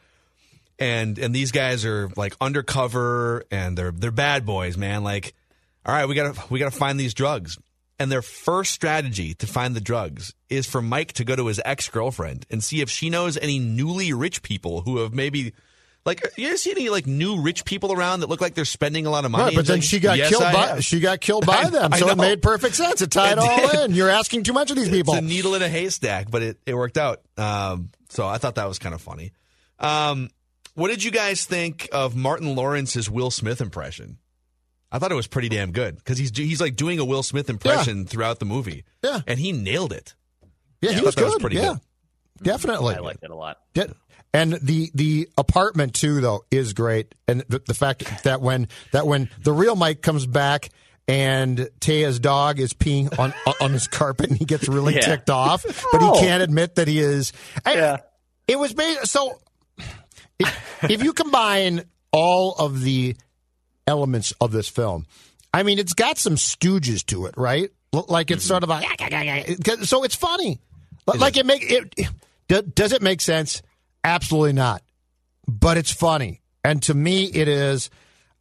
[0.79, 5.03] and and these guys are like undercover and they're they're bad boys, man.
[5.03, 5.33] Like,
[5.85, 7.57] all right, we gotta we gotta find these drugs.
[7.97, 11.61] And their first strategy to find the drugs is for Mike to go to his
[11.63, 15.53] ex girlfriend and see if she knows any newly rich people who have maybe.
[16.05, 19.07] Like, you ever see any like new rich people around that look like they're spending
[19.07, 19.45] a lot of money?
[19.45, 20.83] Right, but then she got yes, killed I by have.
[20.85, 23.01] she got killed by I- them, I so it made perfect sense.
[23.01, 23.89] It tied It all did.
[23.89, 23.95] in.
[23.95, 25.15] You're asking too much of these people.
[25.15, 27.21] It's a needle in a haystack, but it, it worked out.
[27.38, 29.31] Um, so I thought that was kind of funny.
[29.79, 30.29] Um,
[30.75, 34.17] what did you guys think of Martin Lawrence's Will Smith impression?
[34.91, 37.49] I thought it was pretty damn good because he's he's like doing a Will Smith
[37.49, 38.85] impression throughout the movie.
[39.03, 39.21] Yeah.
[39.27, 40.15] and he nailed it.
[40.81, 41.33] yeah, I he thought was that good.
[41.33, 42.43] was pretty yeah, good.
[42.43, 42.95] definitely.
[42.95, 43.57] I liked it a lot.
[43.73, 43.88] Yeah.
[44.33, 49.07] And the the apartment too though is great, and the, the fact that when that
[49.07, 50.69] when the real Mike comes back
[51.07, 55.01] and Téa's dog is peeing on on his carpet and he gets really Yeah.
[55.01, 57.31] ticked off, but he can't admit that he is.
[57.65, 57.97] I- Yeah.
[58.47, 59.39] It was made so.
[60.39, 63.15] If, you combine all of the
[63.88, 65.06] elements of this film,
[65.54, 67.71] I mean, it's got some stooges to it, right?
[67.93, 68.50] Like it's mm-hmm.
[68.50, 70.60] sort of a so it's funny.
[71.06, 71.95] But Like it make it
[72.48, 73.62] do- does it make sense?
[74.04, 74.82] Absolutely not.
[75.48, 77.89] But it's funny, and to me, it is.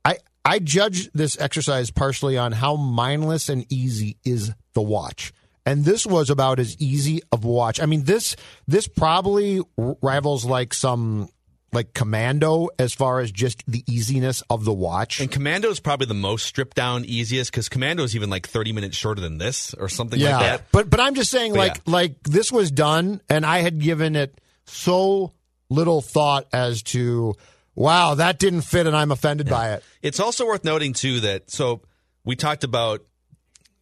[0.04, 5.32] I I judge this exercise partially on how mindless and easy is the watch.
[5.66, 7.80] And this was about as easy of a watch.
[7.80, 11.28] I mean, this this probably rivals like some
[11.74, 15.20] like Commando as far as just the easiness of the watch.
[15.20, 18.72] And Commando is probably the most stripped down, easiest because Commando is even like thirty
[18.72, 20.62] minutes shorter than this or something yeah, like that.
[20.72, 21.92] but but I'm just saying, But like yeah.
[21.92, 25.32] like this was done, and I had given it so
[25.68, 27.34] little thought as to,
[27.74, 29.84] wow, that didn't fit, and I'm offended by it.
[30.02, 31.80] It's also worth noting too that so
[32.24, 33.04] we talked about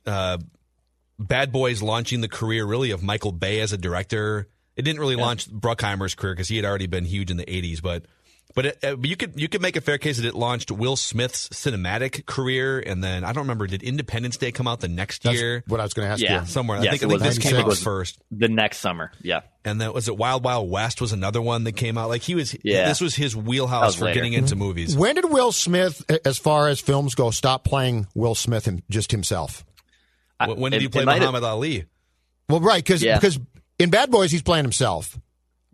[0.06, 0.38] uh,
[1.18, 4.48] Bad Boys launching the career really of Michael Bay as a director.
[4.76, 7.82] It didn't really launch Bruckheimer's career because he had already been huge in the '80s,
[7.82, 8.04] but
[8.54, 10.96] but, it, uh, you could you could make a fair case that it launched Will
[10.96, 15.22] Smith's cinematic career, and then I don't remember did Independence Day come out the next
[15.22, 16.40] That's year what I was going to ask Yeah.
[16.42, 16.46] you.
[16.46, 16.76] somewhere?
[16.76, 18.18] I think I it think was- this came out first.
[18.30, 19.40] The next summer, yeah.
[19.64, 22.10] And then was it Wild Wild West was another one that came out.
[22.10, 22.88] Like he was, Yeah.
[22.88, 24.14] this was his wheelhouse was for later.
[24.16, 24.94] getting into movies.
[24.96, 29.12] When did Will Smith, as far as films go, stop playing Will Smith him, just
[29.12, 29.64] himself?
[30.44, 31.84] When when did It- he play might have- Muhammad Ali?
[32.50, 33.16] Well, right, because Yeah.
[33.18, 33.38] because
[33.82, 35.18] in Bad Boys he's playing himself.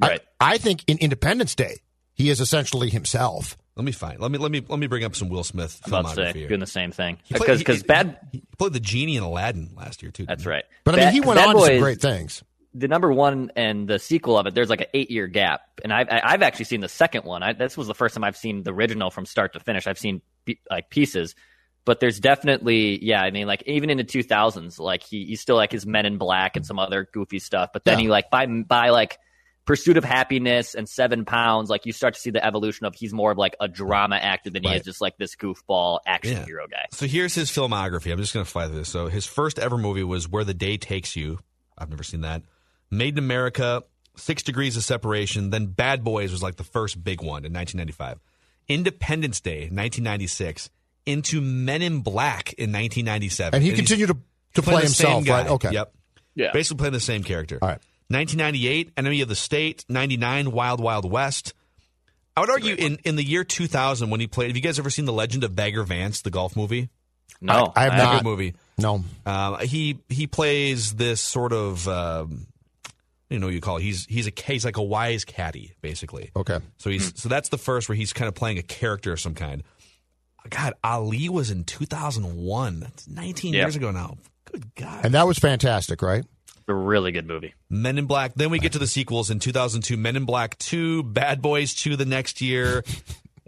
[0.00, 0.20] I- Right.
[0.40, 1.78] I, think in Independence Day
[2.14, 3.56] he is essentially himself.
[3.76, 4.18] Let me find.
[4.20, 6.32] Let me let me let me bring up some Will Smith I'm about to say
[6.38, 6.48] here.
[6.48, 8.18] doing the same thing because because bad.
[8.32, 10.26] He played the genie in Aladdin last year too.
[10.26, 10.56] That's didn't he?
[10.56, 10.64] right.
[10.84, 12.42] But I mean, Bad- he went Bad on to some great things.
[12.74, 15.92] the number one and the sequel of it, there's like an eight year gap, and
[15.92, 17.44] I've I- I've actually seen the second one.
[17.44, 19.86] I, this was the first time I've seen the original from start to finish.
[19.86, 20.22] I've seen
[20.68, 21.36] like pieces,
[21.84, 23.20] but there's definitely yeah.
[23.22, 26.18] I mean, like even in the 2000s, like he he's still like his Men in
[26.18, 28.02] Black and some other goofy stuff, but then Yeah.
[28.04, 29.18] he like by by like
[29.64, 33.12] Pursuit of Happiness and Seven Pounds, like you start to see the evolution of he's
[33.12, 36.44] more of like a drama actor than he is just like this goofball action Yeah.
[36.46, 36.86] hero guy.
[36.92, 38.10] So here's his filmography.
[38.10, 38.88] I'm just going to fly through this.
[38.88, 41.38] So his first ever movie was Where the Day Takes You.
[41.76, 42.44] I've never seen that.
[42.90, 43.82] Made in America,
[44.16, 45.50] Six Degrees of Separation.
[45.50, 48.20] Then Bad Boys was like the first big one in 1995.
[48.68, 50.70] Independence Day, 1996.
[51.08, 53.54] Into Men in Black in 1997.
[53.54, 54.16] And he he's continued to,
[54.54, 55.42] to play the same himself, guy.
[55.42, 55.50] right?
[55.52, 55.70] Okay.
[55.72, 55.92] Yep.
[56.34, 56.52] Yeah.
[56.52, 57.58] Basically playing the same character.
[57.60, 57.80] All right.
[58.10, 59.84] 1998, Enemy of the State.
[59.88, 61.52] 99, Wild Wild West.
[62.36, 64.48] I would argue in, in the year 2000 when he played.
[64.48, 66.88] Have you guys ever seen The Legend of Bagger Vance, the golf movie?
[67.40, 68.14] No, I have It's a not.
[68.22, 68.54] good movie.
[68.78, 69.04] No.
[69.26, 72.46] Um, he he plays this sort of um,
[73.28, 73.82] you know what you call it.
[73.82, 76.30] He's he's a he's like a wise caddy basically.
[76.34, 76.58] Okay.
[76.78, 79.34] So he's so that's the first where he's kind of playing a character of some
[79.34, 79.62] kind.
[80.50, 82.80] God, Ali was in 2001.
[82.80, 83.60] That's 19 Yeah.
[83.62, 84.16] years ago now.
[84.50, 85.04] Good God.
[85.04, 86.24] And that was fantastic, right?
[86.66, 87.54] A really good movie.
[87.70, 88.34] Men in Black.
[88.34, 89.96] Then we get to the sequels in 2002.
[89.96, 92.84] Men in Black 2, Bad Boys 2 the next year.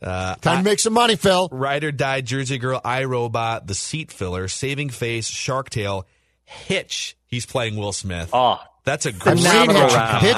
[0.02, 1.50] Uh, Time to make some money, Phil.
[1.52, 6.06] Ride or Die, Jersey Girl, iRobot, The Seat Filler, Saving Face, Shark Tale,
[6.46, 7.18] Hitch.
[7.26, 8.30] He's playing Will Smith.
[8.32, 9.92] Oh, That's a I've great seen Hitch.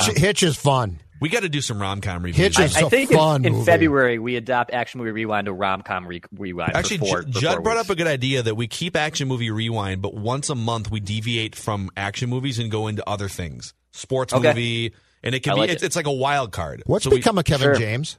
[0.07, 0.19] Hitch.
[0.19, 0.99] Hitch is fun.
[1.23, 2.57] We got to do some rom com reviews.
[2.57, 3.65] Hitch is I a think in, fun in movie.
[3.65, 6.75] February we adopt Action Movie Rewind to rom com re- rewind.
[6.75, 7.89] Actually, for four, J- Judd four brought weeks.
[7.89, 11.01] up a good idea that we keep action movie rewind, but once a month we
[11.01, 14.49] deviate from action movies and go into other things, sports Okay.
[14.49, 15.87] movie, and it can I be like it's, it.
[15.87, 16.83] it's like a wild card.
[16.87, 17.75] What's So we- become of Kevin Sure.
[17.77, 18.19] James?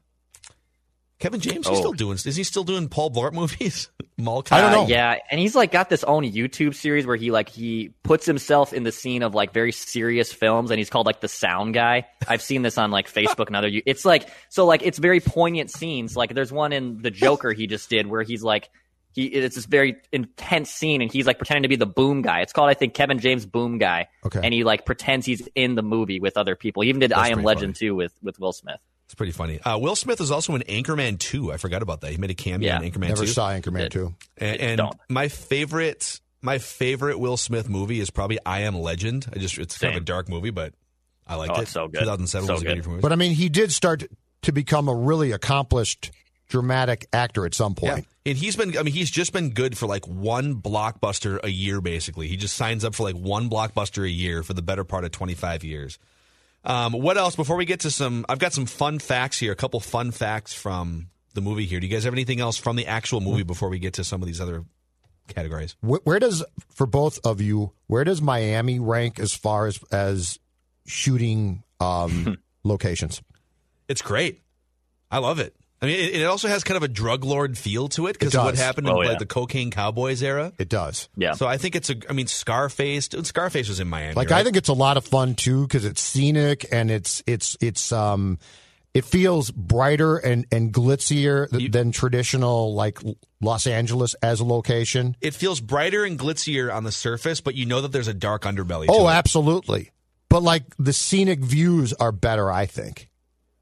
[1.23, 1.65] Kevin James?
[1.65, 1.69] Oh.
[1.69, 2.15] He's still doing?
[2.15, 3.89] Is he still doing Paul Blart movies?
[4.17, 4.83] Mall I don't know.
[4.83, 8.25] Uh, yeah, and he's like got this own YouTube series where he like he puts
[8.25, 11.73] himself in the scene of like very serious films, and he's called like the sound
[11.75, 12.07] guy.
[12.27, 13.69] I've seen this on like Facebook and other.
[13.71, 16.17] It's like so like it's very poignant scenes.
[16.17, 18.69] Like there's one in the Joker he just did where he's like
[19.13, 22.41] he it's this very intense scene, and he's like pretending to be the boom guy.
[22.41, 24.09] It's called I think Kevin James Boom Guy.
[24.25, 24.41] Okay.
[24.43, 26.83] and he like pretends he's in the movie with other people.
[26.83, 28.81] He even did That's I Am pretty Legend too with with Will Smith.
[29.13, 29.61] It's pretty funny.
[29.61, 31.51] Uh, Will Smith is also in Anchorman 2.
[31.51, 32.09] I forgot about that.
[32.11, 32.81] He made a cameo Yeah.
[32.81, 33.27] in Anchorman Never 2.
[33.27, 33.91] saw Anchorman Did.
[33.91, 34.15] 2.
[34.39, 39.27] And, and my favorite, my favorite Will Smith movie is probably I Am Legend.
[39.31, 40.73] I just it's kind of a dark movie, but
[41.27, 41.61] I liked Oh, it.
[41.63, 41.99] it's so good.
[41.99, 42.75] 2007 So was a good good.
[42.77, 43.01] year for movies.
[43.03, 44.03] But I mean, he did start
[44.41, 46.09] to become a really accomplished
[46.49, 47.93] dramatic actor at some Yeah.
[47.93, 48.07] point.
[48.25, 51.81] And he's been, I mean, he's just been good for like one blockbuster a year,
[51.81, 52.27] basically.
[52.29, 55.11] He just signs up for like one blockbuster a year for the better part of
[55.11, 55.99] 25 years.
[56.63, 57.35] Um, what else?
[57.35, 60.53] Before we get to some, I've got some fun facts here, a couple fun facts
[60.53, 61.79] from the movie here.
[61.79, 64.21] Do you guys have anything else from the actual movie before we get to some
[64.21, 64.63] of these other
[65.27, 65.75] categories?
[65.81, 70.39] Where, where does, for both of you, where does Miami rank as far as as
[70.85, 73.21] shooting um, locations?
[73.87, 74.41] It's great.
[75.11, 75.55] I love it.
[75.83, 78.33] I mean, it, it also has kind of a drug lord feel to it because
[78.35, 78.59] what does.
[78.59, 80.53] happened in Oh, like the cocaine cowboys era.
[80.57, 81.09] It does.
[81.17, 81.33] Yeah.
[81.33, 81.95] So I think it's a.
[82.09, 83.09] I mean, Scarface.
[83.23, 84.13] Scarface was in Miami.
[84.13, 84.39] Like right?
[84.39, 87.91] I think it's a lot of fun too because it's scenic and it's it's it's
[87.91, 88.39] um
[88.93, 92.99] it feels brighter and and glitzier th- You- than traditional like
[93.41, 95.17] Los Angeles as a location.
[95.19, 98.43] it feels brighter and glitzier on the surface, but you know that there's a dark
[98.43, 98.85] underbelly.
[98.87, 99.13] Oh, to it.
[99.13, 99.91] absolutely.
[100.29, 103.09] But like the scenic views are better, I think.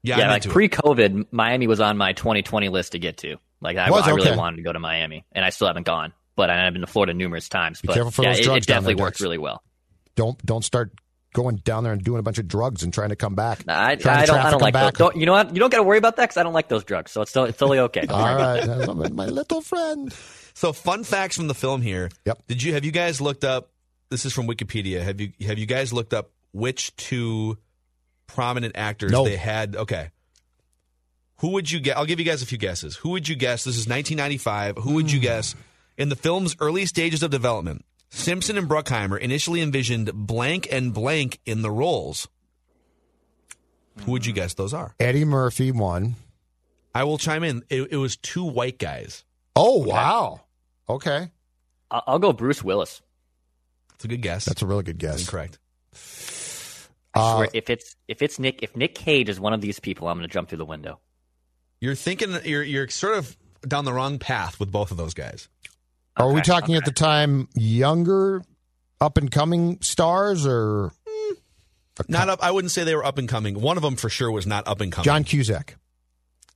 [0.02, 3.36] Yeah, yeah, I'm like pre-COVID, Miami was on my 2020 list to get to.
[3.60, 4.36] Like I, Was, I really okay.
[4.36, 6.12] wanted to go to Miami, and I still haven't gone.
[6.34, 7.80] But I've been to Florida numerous times.
[7.80, 9.22] Be but careful for yeah, those it, drugs it down definitely there, works Dex.
[9.22, 9.62] really well.
[10.16, 10.92] Don't don't start
[11.32, 13.64] going down there and doing a bunch of drugs and trying to come back.
[13.68, 14.38] I, I Trying to don't.
[14.38, 14.82] I don't like those.
[14.82, 14.94] back.
[14.94, 15.54] Don't, you know what?
[15.54, 17.10] You don't got to worry about that because I don't like those drugs.
[17.10, 18.02] So it's still, it's totally okay.
[18.02, 20.12] Don't worry All about right, that's my little friend.
[20.54, 22.10] So, fun facts from the film here.
[22.26, 22.46] Yep.
[22.46, 23.70] Did you have you guys looked up?
[24.10, 25.02] This is from Wikipedia.
[25.02, 27.56] Have you have you guys looked up which two
[28.26, 29.24] prominent actors No.
[29.24, 29.76] they had?
[29.76, 30.10] Okay.
[31.38, 31.96] Who would you get?
[31.96, 32.96] I'll give you guys a few guesses.
[32.96, 33.64] Who would you guess?
[33.64, 34.76] This is 1995.
[34.84, 35.22] Who would you Hmm.
[35.24, 35.54] guess
[35.98, 37.84] in the film's early stages of development?
[38.10, 42.28] Simpson and Bruckheimer initially envisioned blank and blank in the roles.
[44.04, 44.94] Who would you guess those are?
[45.00, 46.14] Eddie Murphy one.
[46.94, 47.62] I will chime in.
[47.70, 49.24] It, it was two white guys.
[49.56, 50.42] Oh wow.
[50.88, 51.30] Okay,
[51.90, 53.00] I'll, I'll go Bruce Willis.
[53.90, 54.44] That's a good guess.
[54.44, 55.20] that's a really good guess.
[55.22, 55.58] incorrect.
[57.14, 59.78] I Uh, swear, if it's if it's Nick if Nick Cage is one of these
[59.80, 60.98] people, I'm going to jump through the window.
[61.80, 65.48] You're thinking you're you're sort of down the wrong path with both of those guys.
[66.16, 68.42] Are we Okay, talking at the time younger,
[69.00, 70.92] up and coming stars or
[72.08, 72.42] Not up.
[72.42, 73.60] I wouldn't say they were up and coming.
[73.60, 75.04] One of them for sure was not up and coming.
[75.04, 75.76] John Cusack?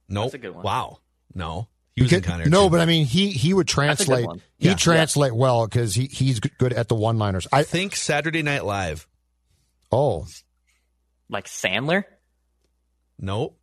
[0.08, 0.24] nope.
[0.26, 0.62] That's a good one.
[0.64, 0.98] Wow.
[1.34, 1.68] No.
[1.94, 2.70] He was Because- Con no, too.
[2.70, 4.26] but I mean, he he would That's a good translate.
[4.26, 4.42] one.
[4.58, 4.74] He'd Yeah.
[4.74, 7.46] translate well because he he's good at the one liners.
[7.52, 9.06] I think Saturday Night Live.
[9.92, 10.26] oh
[11.28, 12.04] Like Sandler.
[13.18, 13.58] Nope.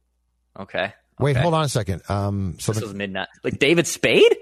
[0.60, 0.94] Okay.
[1.20, 1.42] wait, okay.
[1.42, 2.02] hold on a second.
[2.10, 3.28] Um, so This the- was midnight.
[3.44, 4.36] Like David Spade.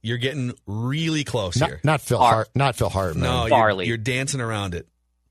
[0.00, 1.80] You're getting really close not, here.
[1.82, 3.24] not Phil Far- Hart, not Phil Hartman.
[3.24, 3.86] no, you're, Farley.
[3.88, 4.86] you're dancing around it.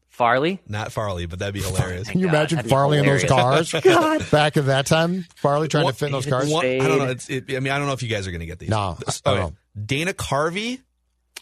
[0.09, 0.59] Farley.
[0.67, 2.09] Not Farley, but that'd be hilarious.
[2.09, 3.71] Can you God, imagine Farley in those hilarious.
[3.71, 5.25] cars back at that time?
[5.35, 6.49] Farley trying What- to fit in those cars.
[6.49, 7.05] One- I don't know.
[7.05, 8.69] It's, it, I mean, I don't know if you guys are going to get these.
[8.69, 9.55] No, This- I don't okay.
[9.85, 10.81] Dana Carvey.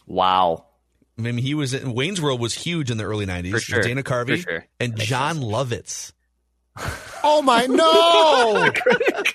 [0.06, 0.66] Wow.
[1.18, 3.50] I mean, he was in Wayne's World was huge in the early '90s.
[3.52, 3.82] For sure.
[3.82, 4.66] Dana Carvey For sure.
[4.78, 6.12] and That makes Jon Lovitz.
[7.28, 8.70] Oh my no,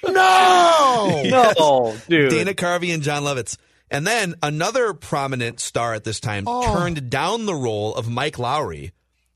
[0.13, 1.21] no!
[1.25, 2.29] No, dude.
[2.31, 3.57] Dana Carvey and Jon Lovitz.
[3.89, 6.73] And then another prominent star at this time Oh.
[6.73, 8.91] turned down the role of Mike Lowrey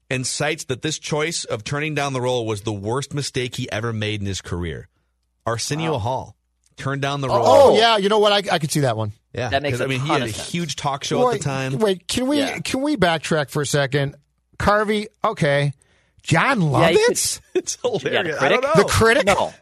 [0.10, 3.70] and cites that this choice of turning down the role was the worst mistake he
[3.72, 4.88] ever made in his career.
[5.46, 6.35] Arsenio Hall
[6.78, 7.46] turned down the oh, role.
[7.48, 8.32] Oh yeah, you know what?
[8.32, 9.12] I I could see that one.
[9.34, 9.50] yeah.
[9.50, 10.50] That makes 'cause, I a mean, he had a sense.
[10.52, 11.78] huge talk show wait, at the time.
[11.80, 12.60] Wait, can we Yeah.
[12.60, 14.16] can we backtrack for a second?
[14.58, 15.74] Carvey, okay.
[16.24, 18.36] John Yeah, you could- Lovitz It's Yeah, the hilarious.
[18.38, 18.62] I critic?
[18.62, 18.84] don't know.
[18.84, 19.54] the critic No,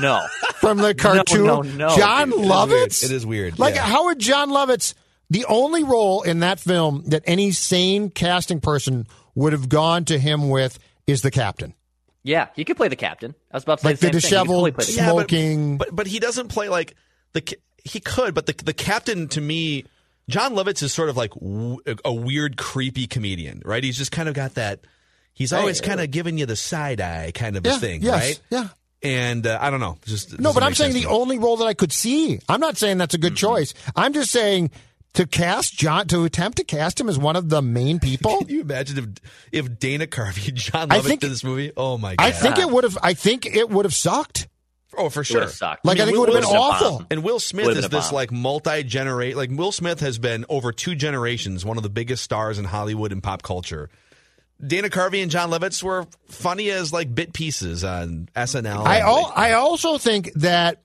[0.00, 0.26] no.
[0.56, 1.44] from the cartoon.
[1.46, 2.40] no, no, John dude.
[2.40, 2.68] It is Lovitz.
[2.68, 2.92] weird.
[2.92, 3.82] It is weird, Like yeah.
[3.84, 4.94] how would Jon Lovitz?
[5.30, 10.18] The only role in that film that any sane casting person would have gone to
[10.18, 11.72] him with is the captain,
[12.22, 13.34] Yeah, he could play the captain.
[13.50, 14.40] I was about to say like the, the, same thing.
[14.40, 15.78] He totally disheveled, play the Yeah, but- smoking.
[15.78, 16.94] But but he doesn't play like
[17.32, 17.42] the
[17.84, 19.84] he could, but the the captain to me,
[20.28, 23.82] Jon Lovitz is sort of like w- a weird, creepy comedian, right?
[23.82, 24.80] He's just kind of got that.
[25.32, 28.12] He's always kind of giving you the side eye kind of a yeah, thing, yes,
[28.12, 28.40] right?
[28.50, 28.68] Yeah.
[29.02, 31.72] And uh, I don't know, just No, but I'm saying the only role that I
[31.72, 32.38] could see.
[32.46, 33.72] I'm not saying that's a good choice.
[33.96, 34.70] I'm just saying
[35.14, 38.38] to cast John to attempt to cast him as one of the main people.
[38.38, 38.98] Can you imagine
[39.52, 41.72] if if Dana Carvey, John I think- did this movie?
[41.76, 42.24] Oh my god!
[42.24, 42.96] I think it would have.
[43.02, 44.48] I think it would have sucked.
[44.96, 45.40] oh for sure.
[45.40, 45.84] would've sucked.
[45.84, 47.06] Like I, think it would have been Will- awful.
[47.10, 48.14] And Will Smith Would've is this bomb.
[48.14, 52.22] like multi generate like Will Smith has been over two generations one of the biggest
[52.24, 53.88] stars in Hollywood and pop culture.
[54.64, 58.84] Dana Carvey and Jon Lovitz were funny as like bit pieces on SNL.
[58.86, 60.82] I al- I also think that n-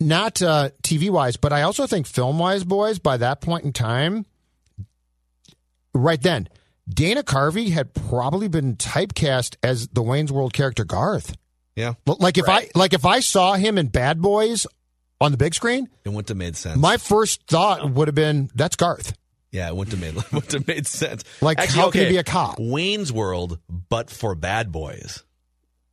[0.00, 2.98] not uh, TV wise, but I also think film wise, boys.
[2.98, 4.26] By that point in time,
[5.94, 6.48] right then,
[6.88, 11.36] Dana Carvey had probably been typecast as the Wayne's World character Garth.
[11.74, 14.66] yeah, Like if I like if I saw him in Bad Boys
[15.20, 16.78] on the big screen, it wouldn't have made sense.
[16.78, 19.14] my first thought would have been that's Garth.
[19.50, 21.24] yeah, it wouldn't have made wouldn't have made sense.
[21.40, 22.56] Like, how can he be a cop?
[22.58, 25.24] Wayne's World, but for bad boys,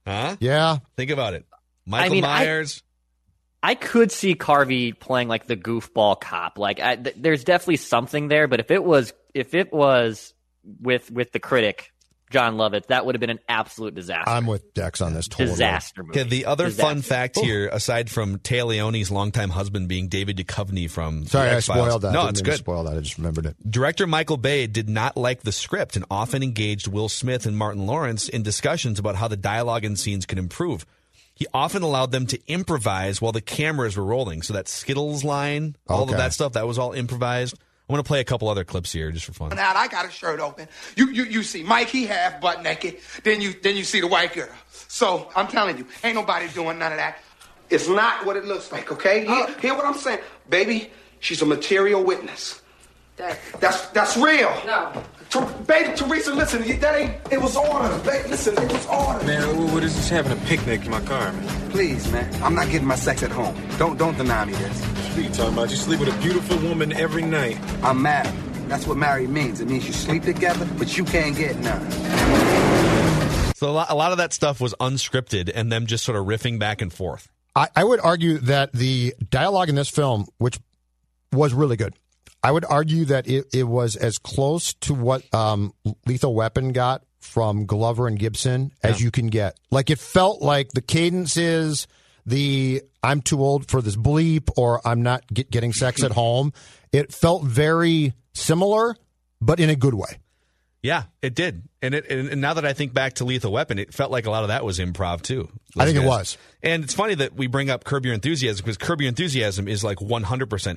[0.05, 0.35] huh?
[0.39, 1.45] Yeah, Think about it.
[1.85, 2.81] Michael mean, Myers.
[2.81, 2.92] I
[3.75, 6.57] could see Carvey playing like the goofball cop.
[6.57, 8.47] Like, I, th- there's definitely something there.
[8.47, 10.33] But if it was, if it was
[10.81, 11.91] with with the critic
[12.29, 14.29] Jon Lovitz, that would have been an absolute disaster.
[14.29, 15.27] I'm with Dex on this.
[15.27, 15.49] Totally.
[15.49, 16.19] disaster movie.
[16.19, 16.81] Okay, the other Disaster.
[16.89, 21.53] fun fact here, aside from Téa Leoni's longtime husband being David Duchovny from Sorry, the
[21.53, 21.85] I X-Files.
[21.85, 22.11] spoiled that.
[22.13, 22.57] No, Didn't it's good.
[22.57, 22.97] Spoil that.
[22.97, 23.55] I just remembered it.
[23.69, 27.85] Director Michael Bay did not like the script and often engaged Will Smith and Martin
[27.85, 30.85] Lawrence in discussions about how the dialogue and scenes could improve.
[31.35, 34.41] He often allowed them to improvise while the cameras were rolling.
[34.43, 36.11] So that Skittles line, all Okay.
[36.13, 37.55] of that stuff, that was all improvised.
[37.89, 39.49] I'm going to play a couple other clips here just for fun.
[39.55, 40.67] Now I got a shirt open.
[40.95, 42.99] You you you see Mike he half butt naked.
[43.23, 44.47] Then you then you see the white girl.
[44.87, 47.17] So I'm telling you, ain't nobody doing none of that.
[47.69, 48.91] It's not what it looks like.
[48.91, 49.53] Okay, hear, oh.
[49.59, 50.19] hear what I'm saying,
[50.49, 50.91] baby.
[51.19, 52.61] She's a material witness.
[53.15, 54.51] That's that's real.
[54.65, 55.03] No.
[55.29, 57.13] Ter- baby Teresa, listen, that ain't.
[57.31, 58.29] It was orders, baby.
[58.29, 59.25] Listen, it was orders.
[59.25, 61.71] Man, what is this having a picnic in my car, man?
[61.71, 62.43] Please, man.
[62.43, 63.55] I'm not getting my sex at home.
[63.77, 64.81] Don't don't deny me this.
[64.81, 65.69] What are you talking about?
[65.69, 67.59] You sleep with a beautiful woman every night.
[67.83, 68.31] I'm mad.
[68.67, 69.61] That's what married means.
[69.61, 71.91] It means you sleep together, but you can't get none.
[73.55, 76.25] So a lot, a lot of that stuff was unscripted and them just sort of
[76.25, 77.29] riffing back and forth.
[77.55, 80.57] I, I would argue that the dialogue in this film, which
[81.31, 81.93] was really good,
[82.43, 85.73] I would argue that it, it was as close to what um,
[86.05, 89.57] Lethal Weapon got from Glover and Gibson as you can get.
[89.71, 91.87] Like it felt like the cadences,
[92.25, 96.51] the I'm too old for this bleep, or I'm not get, getting sex at home.
[96.91, 98.95] It felt very similar,
[99.41, 100.19] but in a good way.
[100.81, 101.63] Yeah, it did.
[101.81, 104.25] And it and, and now that I think back to Lethal Weapon, it felt like
[104.25, 105.49] a lot of that was improv too.
[105.77, 106.37] I think it was.
[106.61, 109.81] And it's funny that we bring up Curb Your Enthusiasm because Curb Your Enthusiasm is
[109.81, 110.27] like 100%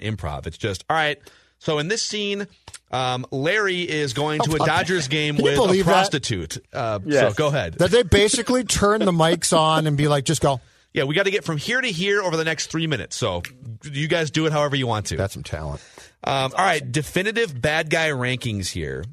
[0.00, 0.46] improv.
[0.46, 1.18] It's just, all right,
[1.58, 2.46] so in this scene,
[2.90, 6.58] um, Larry is going to a Dodgers game with a prostitute.
[6.72, 7.74] Uh, So go ahead.
[7.74, 10.60] That they basically turn the mics on and be like, just go.
[10.92, 13.16] yeah, we got to get from here to here over the next three minutes.
[13.16, 13.42] So
[13.84, 15.16] you guys do it however you want to.
[15.16, 15.82] That's some talent.
[16.24, 19.04] Um, all right, definitive bad guy rankings here.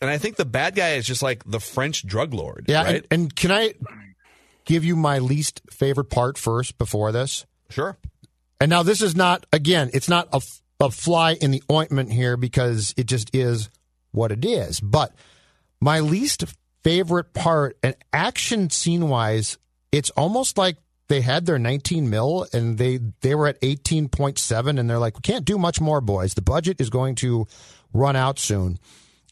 [0.00, 2.66] And I think the bad guy is just like the French drug lord.
[2.68, 2.96] Yeah, right?
[2.96, 3.74] and, and can I
[4.66, 7.46] give you my least favorite part first before this?
[7.70, 7.96] sure.
[8.60, 12.12] And now this is not again, it's not a, f- a fly in the ointment
[12.12, 13.70] here because it just is
[14.12, 14.80] what it is.
[14.80, 15.14] But
[15.80, 16.44] my least
[16.82, 19.58] favorite part, and action scene wise,
[19.90, 20.76] it's almost like
[21.08, 25.22] they had their 19 mil and they they were at 18.7 and they're like, we
[25.22, 26.34] can't do much more, boys.
[26.34, 27.46] The budget is going to
[27.92, 28.78] run out soon.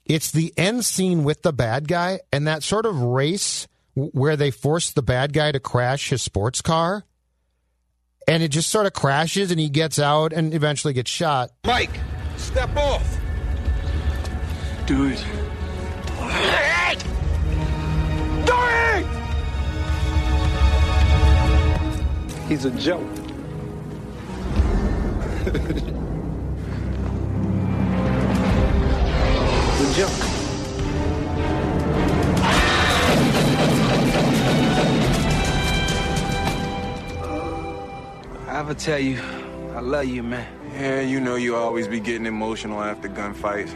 [0.05, 4.51] It's the end scene with the bad guy and that sort of race where they
[4.51, 7.05] force the bad guy to crash his sports car
[8.29, 11.51] and it just sort of crashes and he gets out and eventually gets shot.
[11.65, 11.99] Mike,
[12.37, 13.19] step off.
[14.87, 15.25] Do it.
[18.45, 19.07] Do it!
[22.49, 23.01] He's a joke.
[29.79, 30.32] He's a joke.
[38.63, 39.21] Ever tell you,
[39.75, 40.47] I love you, man.
[40.75, 43.75] Yeah, you know you always be getting emotional after gunfights.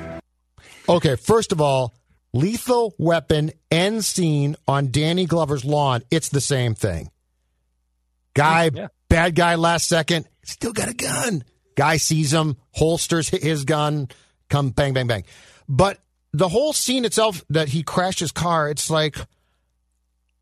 [0.89, 1.93] Okay, first of all,
[2.33, 7.11] Lethal Weapon end scene on Danny Glover's lawn, it's the same thing.
[8.35, 8.87] Guy, Yeah.
[9.09, 11.43] bad guy last second, still got a gun.
[11.75, 14.09] Guy sees him, holsters his gun,
[14.49, 15.25] come bang, bang, bang.
[15.69, 15.99] But
[16.33, 19.17] the whole scene itself that he crashed his car, it's like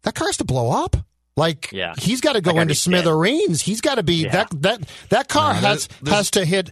[0.03, 0.97] that car has to blow up.
[1.37, 1.95] Like Yeah.
[1.99, 2.79] he's got to go That guy into be dead.
[2.81, 3.63] smithereens.
[3.63, 4.31] He's got to be Yeah.
[4.33, 6.71] that that that car No, has there's- there's- has to hit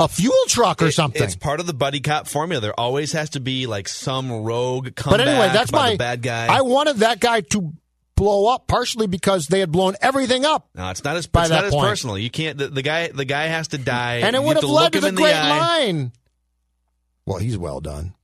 [0.00, 1.22] a fuel truck or It- something.
[1.22, 2.60] It's part of the buddy cop formula.
[2.60, 5.96] There always has to be like some rogue comeback but anyway, that's by my the
[5.98, 6.46] bad guy.
[6.46, 7.72] I wanted that guy to
[8.16, 10.68] blow up partially because they had blown everything up.
[10.74, 12.18] no, it's not as by it's that not as personal.
[12.18, 12.58] You can't.
[12.58, 15.00] The, the guy the guy has to die, and it would have to led to
[15.00, 15.58] the great eye.
[15.86, 16.12] line.
[17.26, 18.14] Well, he's well done.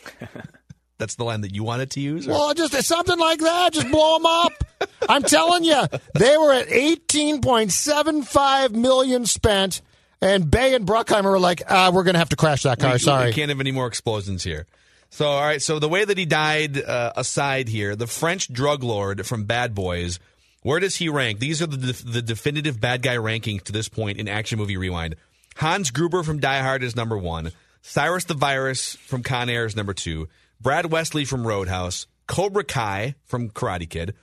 [1.02, 2.28] That's the line that you wanted to use.
[2.28, 3.72] or- Well, just something like that.
[3.72, 4.52] Just blow them up.
[5.08, 5.82] I'm telling you,
[6.14, 9.82] they were at 18.75 million spent,
[10.20, 12.92] and Bay and Bruckheimer were like, uh, "We're going to have to crash that car."
[12.92, 13.26] We- Sorry.
[13.26, 14.66] We can't have any more explosions here.
[15.10, 15.60] So, all right.
[15.60, 19.74] So, the way that he died uh, aside here, the French drug lord from Bad
[19.74, 20.18] Boys,
[20.62, 21.38] where does he rank?
[21.38, 24.76] These are the, def- the definitive bad guy rankings to this point in Action Movie
[24.76, 25.16] Rewind.
[25.56, 27.50] Hans Gruber from Die Hard is number one.
[27.82, 30.28] Cyrus the Virus from Con Air is number two.
[30.62, 32.06] Brad Wesley from Roadhouse.
[32.28, 34.14] Cobra Kai from Karate Kid.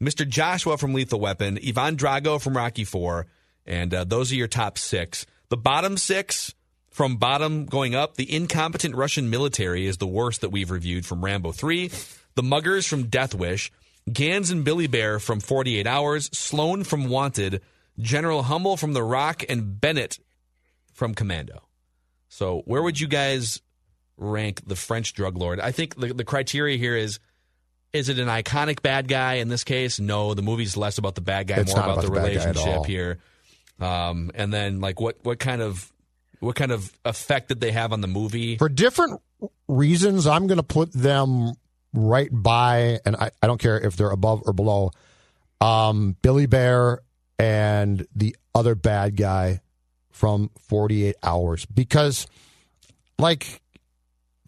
[0.00, 0.26] Mr.
[0.26, 1.58] Joshua from Lethal Weapon.
[1.66, 3.26] Ivan Drago from Rocky Four.
[3.66, 5.26] And uh, those are your top six.
[5.48, 6.54] The bottom six
[6.90, 11.24] from bottom going up, the incompetent Russian military is the worst that we've reviewed from
[11.24, 11.90] Rambo 3.
[12.36, 13.72] The Muggers from Death Wish.
[14.10, 16.30] Ganz and Billy Bear from 48 Hours.
[16.32, 17.60] Sloan from Wanted.
[17.98, 19.44] General Hummel from The Rock.
[19.48, 20.20] And Bennett
[20.92, 21.62] from Commando.
[22.28, 23.60] So, where would you guys
[24.18, 25.60] rank the French drug lord?
[25.60, 27.18] I think the, the criteria here is
[27.92, 29.98] is it an iconic bad guy in this case?
[29.98, 32.34] No, the movie's less about the bad guy, It's more about, about the the bad
[32.36, 32.64] guy at all.
[32.64, 33.18] relationship here.
[33.80, 35.90] Um, and then like what what kind of
[36.40, 38.58] what kind of effect did they have on the movie?
[38.58, 39.20] For different
[39.66, 41.54] reasons, I'm going to put them
[41.92, 44.90] right by, and I, I don't care if they're above or below,
[45.60, 47.00] um, Billy Bear
[47.38, 49.60] and the other bad guy
[50.10, 51.66] from 48 Hours.
[51.66, 52.26] Because,
[53.18, 53.60] like,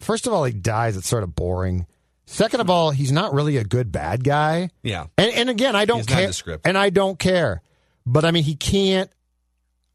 [0.03, 0.97] first of all, he dies.
[0.97, 1.85] It's sort of boring.
[2.25, 4.69] Second of all, he's not really a good bad guy.
[4.83, 5.07] Yeah.
[5.17, 6.31] And, and again, I don't care.
[6.63, 7.61] And I don't care.
[8.05, 9.09] But I mean, he can't.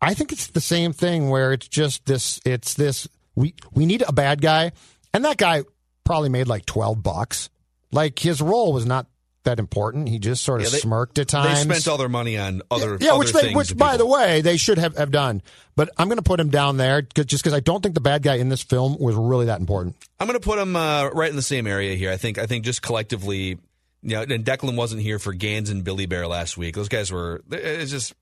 [0.01, 2.41] I think it's the same thing where it's just this.
[2.45, 3.09] It's this.
[3.35, 4.73] We we need a bad guy,
[5.13, 5.65] and that guy
[6.05, 7.49] probably made like twelve bucks.
[7.91, 9.07] Like his role was not
[9.47, 10.09] that important.
[10.09, 11.59] He just sort of Yeah, they- smirked at times.
[11.67, 14.07] They spent all their money on other yeah, other which they, things which by people.
[14.07, 15.43] the way they should have, have done.
[15.75, 18.01] But I'm going to put him down there 'cause- just because I don't think the
[18.01, 19.97] bad guy in this film was really that important.
[20.21, 22.11] I'm going to put him uh, right in the same area here.
[22.13, 23.59] I think I think just collectively,
[24.03, 26.75] you know, and Declan wasn't here for Ganz and Billy Bear last week.
[26.77, 27.43] Those guys were.
[27.51, 28.15] It's just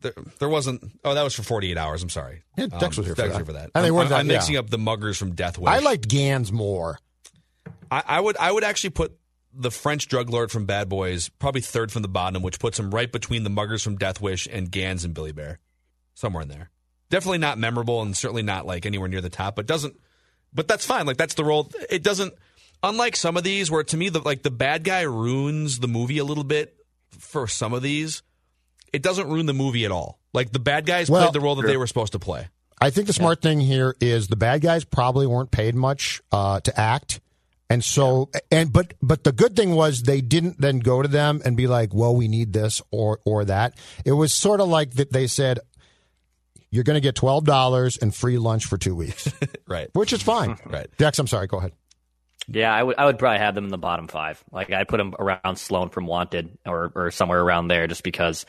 [0.00, 0.82] there, there wasn't.
[1.04, 2.02] Oh, that was for 48 hours.
[2.02, 2.42] I'm sorry.
[2.56, 3.46] Yeah, Dex was here for Dex that.
[3.46, 3.70] for that.
[3.74, 5.70] And they I'm, weren't I'm, that- I'm mixing up the muggers from Death Wish.
[5.70, 6.98] I liked Ganz more.
[7.90, 9.12] I, I would I would actually put
[9.52, 12.90] the French drug lord from Bad Boys probably third from the bottom, which puts him
[12.94, 15.58] right between the muggers from Death Wish and Ganz and Billy Bear,
[16.14, 16.70] somewhere in there.
[17.10, 19.98] Definitely not memorable and certainly not like anywhere near the top, but doesn't.
[20.52, 21.06] But that's fine.
[21.06, 21.70] Like that's the role.
[21.88, 22.34] It doesn't.
[22.82, 26.18] Unlike some of these, where to me the like the bad guy ruins the movie
[26.18, 26.76] a little bit.
[27.10, 28.22] For some of these,
[28.92, 30.18] it doesn't ruin the movie at all.
[30.32, 32.48] Like the bad guys Well, played the role that they were supposed to play.
[32.80, 36.60] I think the smart thing here is the bad guys probably weren't paid much uh,
[36.60, 37.20] to act,
[37.70, 41.40] and so and but but the good thing was they didn't then go to them
[41.44, 44.94] and be like, "Well, we need this or or that." It was sort of like
[44.94, 45.60] that they said,
[46.70, 49.32] "You're going to get twelve dollars and free lunch for two weeks,"
[49.68, 49.88] Right.
[49.94, 50.56] which is fine.
[50.66, 50.88] Right.
[50.98, 51.46] Dex, I'm sorry.
[51.46, 51.72] Go ahead.
[52.48, 54.42] Yeah, I would I would probably have them in the bottom five.
[54.50, 58.44] Like I'd put them around Sloan from Wanted or or somewhere around there, just because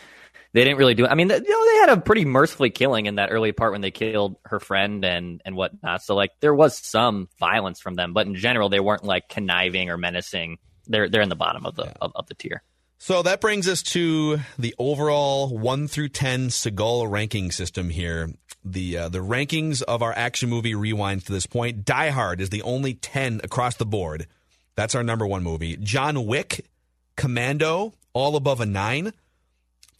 [0.53, 1.07] they didn't really do.
[1.07, 3.81] I mean, you know, they had a pretty mercifully killing in that early part when
[3.81, 6.03] they killed her friend and and whatnot.
[6.03, 9.89] So like there was some violence from them, but in general, they weren't like conniving
[9.89, 10.57] or menacing.
[10.87, 12.63] They're they're in the bottom of the of, of the tier.
[12.97, 18.29] So that brings us to the overall one through ten Seagull ranking system here.
[18.63, 21.83] The uh, the rankings of our action movie rewinds to this point.
[21.83, 24.27] Die Hard is the only ten across the board.
[24.75, 25.77] That's our number one movie.
[25.77, 26.65] John Wick,
[27.15, 29.13] Commando, all above a nine.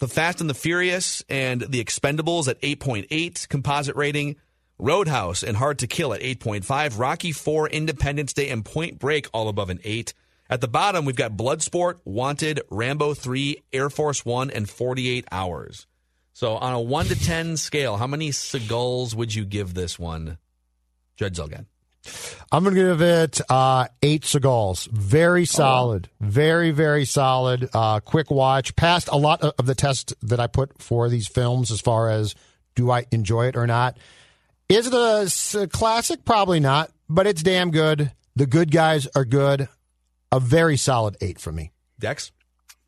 [0.01, 4.35] The Fast and the Furious and The Expendables at 8.8 composite rating.
[4.79, 6.97] Roadhouse and Hard to Kill at 8.5.
[6.97, 10.15] Rocky 4, Independence Day, and Point Break all above an 8.
[10.49, 15.85] At the bottom, we've got Bloodsport, Wanted, Rambo 3, Air Force 1, and 48 Hours.
[16.33, 20.39] So on a 1 to 10 scale, how many Seagulls would you give this one,
[21.15, 21.67] Judd Zulgad?
[22.51, 24.87] I'm going to give it uh, eight Seagulls.
[24.91, 26.09] Very solid.
[26.19, 27.69] Very, very solid.
[27.73, 28.75] Uh, quick watch.
[28.75, 32.35] Passed a lot of the tests that I put for these films as far as
[32.75, 33.97] do I enjoy it or not.
[34.67, 36.25] Is it a s- classic?
[36.25, 38.11] Probably not, but it's damn good.
[38.35, 39.67] The good guys are good.
[40.31, 41.71] A very solid eight for me.
[41.99, 42.31] Dex?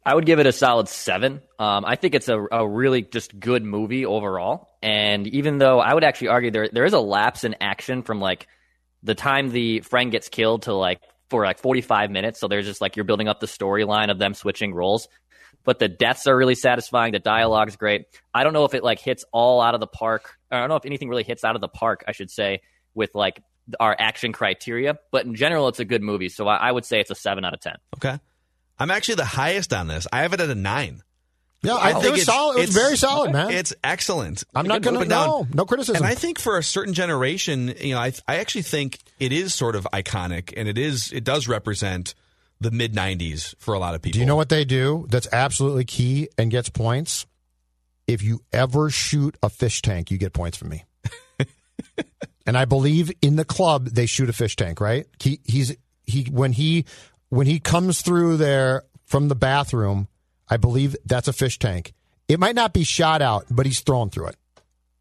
[0.06, 1.42] I would give it a solid seven.
[1.60, 4.70] Um, I think it's a, a really just good movie overall.
[4.82, 8.20] And even though I would actually argue there there is a lapse in action from
[8.20, 8.48] like
[9.04, 12.40] the time the friend gets killed to like for like 45 minutes.
[12.40, 15.08] So there's just like you're building up the storyline of them switching roles.
[15.66, 17.14] But the deaths are really satisfying.
[17.14, 18.06] The dialogue's great.
[18.34, 20.38] I don't know if it like hits all out of the park.
[20.52, 22.62] I don't know if anything really hits out of the park, I should say,
[22.94, 23.42] with like
[23.80, 24.98] our action criteria.
[25.12, 26.30] But in general, it's a good movie.
[26.30, 27.74] So I, I would say it's a seven out of 10.
[27.98, 28.20] Okay.
[28.78, 30.06] I'm actually the highest on this.
[30.12, 31.02] I have it at a nine.
[31.64, 32.58] Yeah, I, it was it's- solid.
[32.58, 33.52] It was very solid, man.
[33.52, 34.44] It's excellent.
[34.54, 35.98] I'm not going to no no criticism.
[35.98, 39.54] And I think for a certain generation, you know, I I actually think it is
[39.54, 42.16] sort of iconic, and it is it does represent
[42.60, 44.16] the mid '90s for a lot of people.
[44.16, 45.08] Do you know what they do?
[45.10, 47.26] That's absolutely key and gets points.
[48.08, 50.84] If you ever shoot a fish tank, you get points from me.
[52.46, 55.06] and I believe in the club they shoot a fish tank, right?
[55.22, 56.84] He he's he when he
[57.30, 60.10] when he comes through there from the bathroom,
[60.54, 61.94] I believe that's a fish tank.
[62.28, 64.36] It might not be shot out, but he's thrown through it.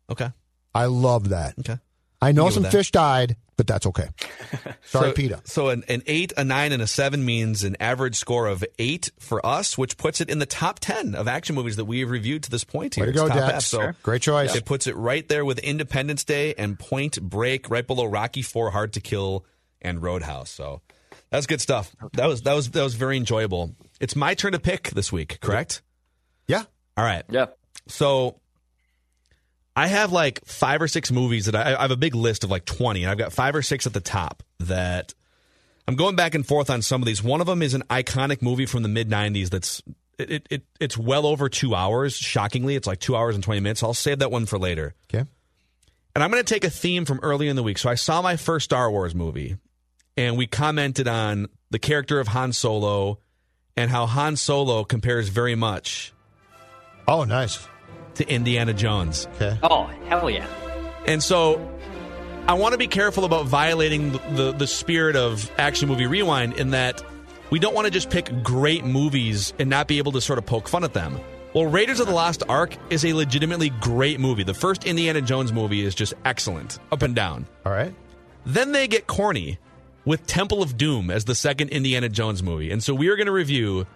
[0.09, 0.31] Okay.
[0.75, 1.59] I love that.
[1.59, 1.79] Okay.
[2.23, 4.09] I know some fish died, but that's okay.
[4.85, 5.41] Sorry, so, Peter.
[5.45, 9.11] So an, an eight, a nine, and a seven means an average score of eight
[9.19, 12.09] for us, which puts it in the top ten of action movies that we have
[12.09, 13.05] reviewed to this point here.
[13.05, 13.53] Way to go, top Dex.
[13.53, 13.97] F, so Sure.
[14.03, 14.55] Great choice.
[14.55, 18.71] It puts it right there with Independence Day and Point Break, right below Rocky Four,
[18.71, 19.45] Hard to Kill,
[19.83, 20.49] and Roadhouse.
[20.49, 20.81] So
[21.29, 21.95] that's good stuff.
[22.15, 23.75] That was that was that was very enjoyable.
[24.03, 25.81] It's my turn to pick this week, correct?
[26.49, 26.65] Yeah.
[26.97, 27.23] All right.
[27.31, 27.47] Yeah.
[27.87, 28.41] So
[29.77, 32.51] I have like five or six movies that I, I have a big list of
[32.51, 35.15] like 20, and I've got five or six at the top that
[35.87, 37.23] I'm going back and forth on some of these.
[37.23, 39.81] One of them is an iconic movie from the mid 90s that's
[40.19, 42.17] it, it, it it's well over two hours.
[42.17, 43.85] Shockingly, it's like two hours and 20 minutes.
[43.85, 44.97] I'll save that one for later.
[45.15, 45.25] Okay.
[46.17, 47.79] And I'm going to take a theme from earlier in the week.
[47.79, 49.59] So I saw my first Star Wars movie,
[50.17, 53.21] and we commented on the character of Han Solo
[53.77, 56.13] and how Han Solo compares very much
[57.09, 57.67] Oh, nice.
[58.15, 59.27] to Indiana Jones.
[59.37, 59.59] Okay.
[59.63, 60.47] Oh, hell yeah.
[61.07, 61.69] And so
[62.47, 66.55] I want to be careful about violating the, the, the spirit of Action Movie Rewind
[66.55, 67.03] in that
[67.51, 70.47] we don't want to just pick great movies and not be able to sort of
[70.47, 71.19] poke fun at them.
[71.55, 74.43] Well, Raiders of the Lost Ark is a legitimately great movie.
[74.43, 77.47] The first Indiana Jones movie is just excellent, up and down.
[77.67, 77.95] All right.
[78.47, 79.59] Then they get corny
[80.05, 82.71] with Temple of Doom as the second Indiana Jones movie.
[82.71, 83.87] And so we are going to review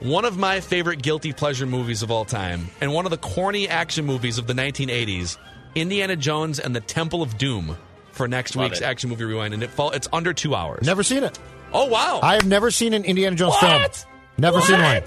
[0.00, 3.68] one of my favorite guilty pleasure movies of all time and one of the corny
[3.68, 5.38] action movies of the 1980s,
[5.74, 7.76] Indiana Jones and the Temple of Doom
[8.12, 8.84] for next Love week's it.
[8.84, 10.86] Action Movie Rewind and it fall it's under 2 hours.
[10.86, 11.38] Never seen it.
[11.72, 12.20] Oh wow.
[12.22, 13.72] I have never seen an Indiana Jones film.
[13.82, 14.06] What?
[14.38, 15.02] Never seen one.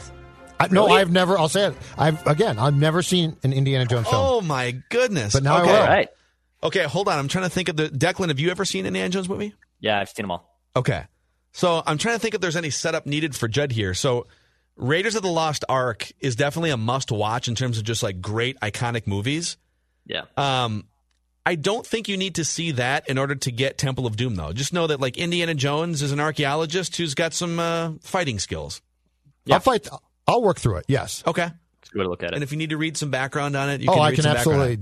[0.60, 1.00] I, no, Really?
[1.00, 1.38] I've never.
[1.38, 1.76] I'll say it.
[1.98, 2.60] I've again.
[2.60, 4.22] I've never seen an Indiana Jones film.
[4.24, 5.34] oh my goodness.
[5.34, 5.72] But now I okay.
[5.72, 5.78] will.
[5.80, 6.10] All right.
[6.62, 7.18] Okay, hold on.
[7.18, 9.54] I'm trying to think of the Declan, have you ever seen an Indiana Jones movie?
[9.80, 10.60] Yeah, I've seen them all.
[10.76, 11.06] Okay.
[11.52, 13.94] So I'm trying to think if there's any setup needed for Judd here.
[13.94, 14.28] So
[14.76, 18.22] Raiders of the Lost Ark is definitely a must watch in terms of just like
[18.22, 19.58] great iconic movies.
[20.06, 20.24] Yeah.
[20.38, 20.86] Um,
[21.46, 24.36] I don't think you need to see that in order to get Temple of Doom,
[24.36, 24.54] though.
[24.54, 28.82] Just know that like Indiana Jones is an archaeologist who's got some uh, fighting skills.
[29.50, 29.88] I'll fight.
[30.28, 30.86] I'll work through it.
[30.88, 31.24] Yes.
[31.26, 31.50] Okay.
[31.82, 32.36] It's a good look at it.
[32.36, 34.24] And if you need to read some background on it, you oh, can I can
[34.24, 34.80] some absolutely it.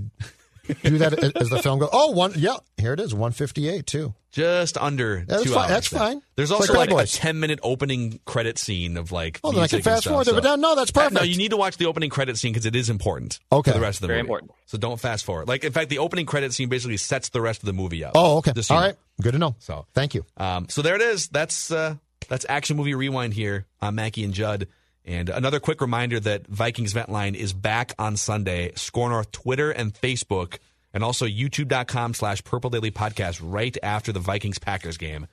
[0.83, 1.89] Do that as the film goes.
[1.91, 2.33] Oh, one.
[2.35, 3.13] Yeah, here it is.
[3.13, 4.13] One fifty eight too.
[4.31, 5.59] Just under that's two fine.
[5.63, 5.69] hours.
[5.69, 5.99] That's then.
[5.99, 6.21] fine.
[6.35, 9.39] There's also like like, a 10 minute opening credit scene of like.
[9.43, 10.25] Oh, then I can fast stuff, forward.
[10.27, 11.13] so- But no, no, that's perfect.
[11.13, 13.39] No, you need to watch the opening credit scene because it is important.
[13.51, 13.71] Okay.
[13.71, 14.27] For the rest of the Very movie.
[14.27, 14.51] important.
[14.67, 15.47] So don't fast forward.
[15.47, 18.11] Like in fact, the opening credit scene basically sets the rest of the movie up.
[18.15, 18.51] oh, okay.
[18.53, 18.95] Just so All you right.
[19.21, 19.55] Good to know.
[19.59, 20.23] So thank you.
[20.37, 21.29] Um, so there it is.
[21.29, 21.95] That's uh,
[22.29, 24.67] that's action movie rewind here on Mackey and Judd.
[25.07, 28.73] And another quick reminder that Vikings Vent Line is back on Sunday.
[28.75, 30.57] SKOR North Twitter and Facebook,
[30.93, 35.27] and also YouTube.com slash Purple Daily Podcast right after the Vikings Packers game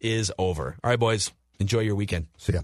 [0.00, 0.76] is over.
[0.82, 2.26] All right, boys, enjoy your weekend.
[2.38, 2.62] See ya.